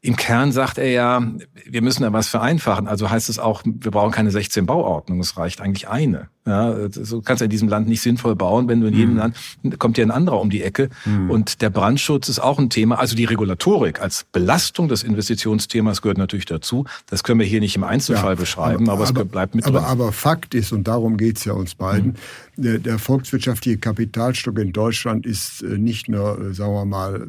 Im 0.00 0.14
Kern 0.14 0.52
sagt 0.52 0.78
er 0.78 0.88
ja, 0.88 1.20
wir 1.66 1.82
müssen 1.82 2.04
da 2.04 2.12
was 2.12 2.28
vereinfachen. 2.28 2.86
Also 2.86 3.10
heißt 3.10 3.28
es 3.28 3.40
auch, 3.40 3.62
wir 3.64 3.90
brauchen 3.90 4.12
keine 4.12 4.30
16 4.30 4.64
Bauordnungen, 4.64 5.20
es 5.20 5.36
reicht 5.36 5.60
eigentlich 5.60 5.88
eine. 5.88 6.28
Ja, 6.46 6.88
so 6.88 7.20
kannst 7.20 7.40
du 7.40 7.44
in 7.44 7.50
diesem 7.50 7.68
Land 7.68 7.88
nicht 7.88 8.00
sinnvoll 8.00 8.36
bauen, 8.36 8.68
wenn 8.68 8.80
du 8.80 8.86
in 8.86 8.94
jedem 8.94 9.12
mhm. 9.14 9.18
Land 9.18 9.36
kommt 9.78 9.98
ja 9.98 10.04
ein 10.04 10.12
anderer 10.12 10.40
um 10.40 10.50
die 10.50 10.62
Ecke. 10.62 10.88
Mhm. 11.04 11.30
Und 11.30 11.62
der 11.62 11.70
Brandschutz 11.70 12.28
ist 12.28 12.38
auch 12.38 12.60
ein 12.60 12.70
Thema. 12.70 13.00
Also 13.00 13.16
die 13.16 13.24
Regulatorik 13.24 14.00
als 14.00 14.24
Belastung 14.30 14.86
des 14.88 15.02
Investitionsthemas 15.02 16.00
gehört 16.00 16.16
natürlich 16.16 16.46
dazu. 16.46 16.84
Das 17.06 17.24
können 17.24 17.40
wir 17.40 17.46
hier 17.46 17.60
nicht 17.60 17.74
im 17.74 17.84
Einzelfall 17.84 18.34
ja, 18.34 18.40
beschreiben, 18.40 18.88
aber, 18.88 19.06
aber, 19.08 19.20
es 19.20 19.28
bleibt 19.28 19.56
mit 19.56 19.66
aber, 19.66 19.80
drin. 19.80 19.88
Aber 19.88 20.12
Fakt 20.12 20.54
ist, 20.54 20.72
und 20.72 20.86
darum 20.86 21.16
geht's 21.16 21.44
ja 21.44 21.54
uns 21.54 21.74
beiden, 21.74 22.16
mhm. 22.56 22.62
der, 22.62 22.78
der 22.78 22.98
volkswirtschaftliche 23.00 23.78
Kapitalstock 23.78 24.58
in 24.60 24.72
Deutschland 24.72 25.26
ist 25.26 25.62
äh, 25.62 25.76
nicht 25.76 26.08
nur, 26.08 26.40
äh, 26.40 26.54
sagen 26.54 26.72
wir 26.72 26.84
mal, 26.84 27.26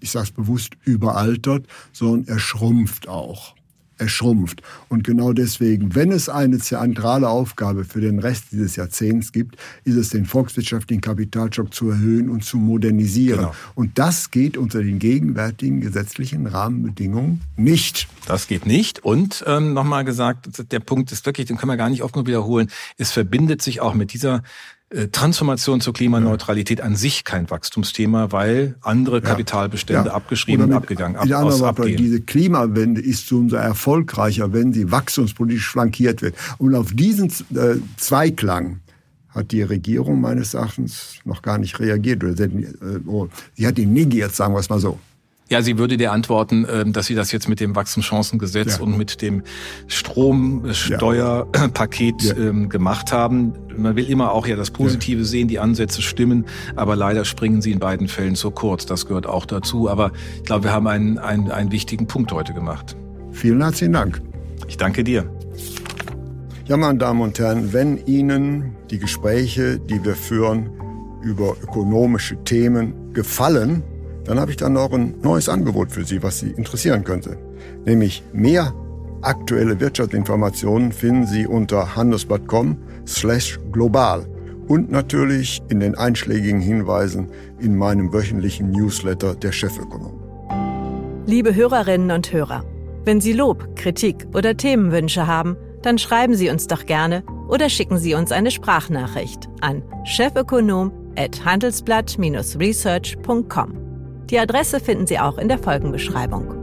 ich 0.00 0.10
sage 0.10 0.24
es 0.24 0.30
bewusst, 0.32 0.74
überaltert, 0.84 1.66
sondern 1.92 2.28
er 2.28 2.38
schrumpft 2.38 3.08
auch. 3.08 3.54
Er 3.98 4.08
schrumpft. 4.08 4.60
Und 4.90 5.04
genau 5.04 5.32
deswegen, 5.32 5.94
wenn 5.94 6.12
es 6.12 6.28
eine 6.28 6.58
zentrale 6.58 7.30
Aufgabe 7.30 7.84
für 7.84 8.02
den 8.02 8.18
Rest 8.18 8.52
dieses 8.52 8.76
Jahrzehnts 8.76 9.32
gibt, 9.32 9.56
ist 9.84 9.96
es, 9.96 10.10
den 10.10 10.26
volkswirtschaftlichen 10.26 11.00
Kapitalstock 11.00 11.72
zu 11.72 11.88
erhöhen 11.90 12.28
und 12.28 12.44
zu 12.44 12.58
modernisieren. 12.58 13.38
Genau. 13.38 13.54
Und 13.74 13.98
das 13.98 14.30
geht 14.30 14.58
unter 14.58 14.82
den 14.82 14.98
gegenwärtigen 14.98 15.80
gesetzlichen 15.80 16.46
Rahmenbedingungen 16.46 17.40
nicht. 17.56 18.06
Das 18.26 18.48
geht 18.48 18.66
nicht. 18.66 19.02
Und 19.02 19.42
ähm, 19.46 19.72
nochmal 19.72 20.04
gesagt, 20.04 20.70
der 20.70 20.80
Punkt 20.80 21.10
ist 21.10 21.24
wirklich, 21.24 21.46
den 21.46 21.56
können 21.56 21.72
wir 21.72 21.78
gar 21.78 21.88
nicht 21.88 22.02
oft 22.02 22.12
genug 22.12 22.26
wiederholen, 22.26 22.68
es 22.98 23.12
verbindet 23.12 23.62
sich 23.62 23.80
auch 23.80 23.94
mit 23.94 24.12
dieser 24.12 24.42
Transformation 25.10 25.80
zur 25.80 25.92
Klimaneutralität 25.94 26.80
an 26.80 26.94
sich 26.94 27.24
kein 27.24 27.50
Wachstumsthema, 27.50 28.30
weil 28.30 28.76
andere 28.82 29.20
Kapitalbestände 29.20 30.10
ja. 30.10 30.14
abgeschrieben 30.14 30.66
und 30.66 30.72
abgegangen 30.72 31.16
ab, 31.16 31.28
aus, 31.42 31.60
abgehen. 31.60 31.96
Diese 31.96 32.20
Klimawende 32.20 33.00
ist 33.00 33.30
umso 33.32 33.56
erfolgreicher, 33.56 34.52
wenn 34.52 34.72
sie 34.72 34.92
wachstumspolitisch 34.92 35.68
flankiert 35.68 36.22
wird. 36.22 36.36
Und 36.58 36.76
auf 36.76 36.92
diesen 36.92 37.30
äh, 37.54 37.76
Zweiklang 37.96 38.80
hat 39.30 39.50
die 39.50 39.62
Regierung 39.62 40.20
meines 40.20 40.54
Erachtens 40.54 41.16
noch 41.24 41.42
gar 41.42 41.58
nicht 41.58 41.80
reagiert. 41.80 42.22
Oder 42.22 42.36
sie, 42.36 42.44
äh, 42.44 43.28
sie 43.54 43.66
hat 43.66 43.78
ihn 43.78 43.92
negiert, 43.92 44.36
sagen 44.36 44.54
wir 44.54 44.60
es 44.60 44.68
mal 44.68 44.78
so. 44.78 45.00
Ja, 45.48 45.62
sie 45.62 45.78
würde 45.78 45.96
dir 45.96 46.10
antworten, 46.10 46.66
ähm, 46.68 46.92
dass 46.92 47.06
sie 47.06 47.14
das 47.14 47.30
jetzt 47.30 47.48
mit 47.48 47.60
dem 47.60 47.76
Wachstumschancengesetz 47.76 48.78
ja. 48.78 48.82
und 48.82 48.98
mit 48.98 49.22
dem 49.22 49.44
Stromsteuerpaket 49.86 52.22
ja. 52.22 52.36
Ähm, 52.36 52.68
gemacht 52.68 53.12
haben. 53.12 53.52
Man 53.76 53.94
will 53.94 54.10
immer 54.10 54.32
auch 54.32 54.48
ja 54.48 54.56
das 54.56 54.72
Positive 54.72 55.20
ja. 55.20 55.24
sehen, 55.24 55.46
die 55.46 55.60
Ansätze 55.60 56.02
stimmen, 56.02 56.46
aber 56.74 56.96
leider 56.96 57.24
springen 57.24 57.62
sie 57.62 57.70
in 57.70 57.78
beiden 57.78 58.08
Fällen 58.08 58.34
zu 58.34 58.50
kurz. 58.50 58.86
Das 58.86 59.06
gehört 59.06 59.28
auch 59.28 59.46
dazu. 59.46 59.88
Aber 59.88 60.10
ich 60.36 60.42
glaube, 60.42 60.64
wir 60.64 60.72
haben 60.72 60.88
einen, 60.88 61.18
einen, 61.18 61.52
einen 61.52 61.70
wichtigen 61.70 62.08
Punkt 62.08 62.32
heute 62.32 62.52
gemacht. 62.52 62.96
Vielen 63.30 63.62
herzlichen 63.62 63.92
Dank. 63.92 64.20
Ich 64.66 64.78
danke 64.78 65.04
dir. 65.04 65.30
Ja, 66.64 66.76
meine 66.76 66.98
Damen 66.98 67.20
und 67.20 67.38
Herren, 67.38 67.72
wenn 67.72 68.04
Ihnen 68.06 68.74
die 68.90 68.98
Gespräche, 68.98 69.78
die 69.78 70.04
wir 70.04 70.16
führen 70.16 70.70
über 71.22 71.54
ökonomische 71.62 72.42
Themen 72.42 73.12
gefallen, 73.12 73.84
dann 74.26 74.40
habe 74.40 74.50
ich 74.50 74.56
dann 74.56 74.72
noch 74.72 74.92
ein 74.92 75.14
neues 75.22 75.48
Angebot 75.48 75.92
für 75.92 76.04
Sie, 76.04 76.20
was 76.22 76.40
Sie 76.40 76.50
interessieren 76.50 77.04
könnte. 77.04 77.38
Nämlich 77.84 78.24
mehr 78.32 78.74
aktuelle 79.22 79.78
Wirtschaftsinformationen 79.80 80.92
finden 80.92 81.26
Sie 81.26 81.46
unter 81.46 81.96
handelsblatt.com 81.96 82.76
slash 83.06 83.58
global 83.72 84.26
und 84.68 84.90
natürlich 84.90 85.62
in 85.68 85.80
den 85.80 85.96
einschlägigen 85.96 86.60
Hinweisen 86.60 87.28
in 87.60 87.76
meinem 87.76 88.12
wöchentlichen 88.12 88.70
Newsletter 88.70 89.34
der 89.34 89.52
Chefökonom. 89.52 90.22
Liebe 91.26 91.54
Hörerinnen 91.54 92.10
und 92.10 92.32
Hörer, 92.32 92.64
wenn 93.04 93.20
Sie 93.20 93.32
Lob, 93.32 93.76
Kritik 93.76 94.26
oder 94.34 94.56
Themenwünsche 94.56 95.26
haben, 95.26 95.56
dann 95.82 95.98
schreiben 95.98 96.34
Sie 96.34 96.48
uns 96.50 96.66
doch 96.66 96.86
gerne 96.86 97.22
oder 97.48 97.68
schicken 97.68 97.98
Sie 97.98 98.14
uns 98.14 98.32
eine 98.32 98.50
Sprachnachricht 98.50 99.48
an 99.60 99.82
chefökonom 100.04 100.90
at 101.16 101.44
handelsblatt-research.com. 101.44 103.85
Die 104.30 104.38
Adresse 104.40 104.80
finden 104.80 105.06
Sie 105.06 105.20
auch 105.20 105.38
in 105.38 105.48
der 105.48 105.58
Folgenbeschreibung. 105.58 106.55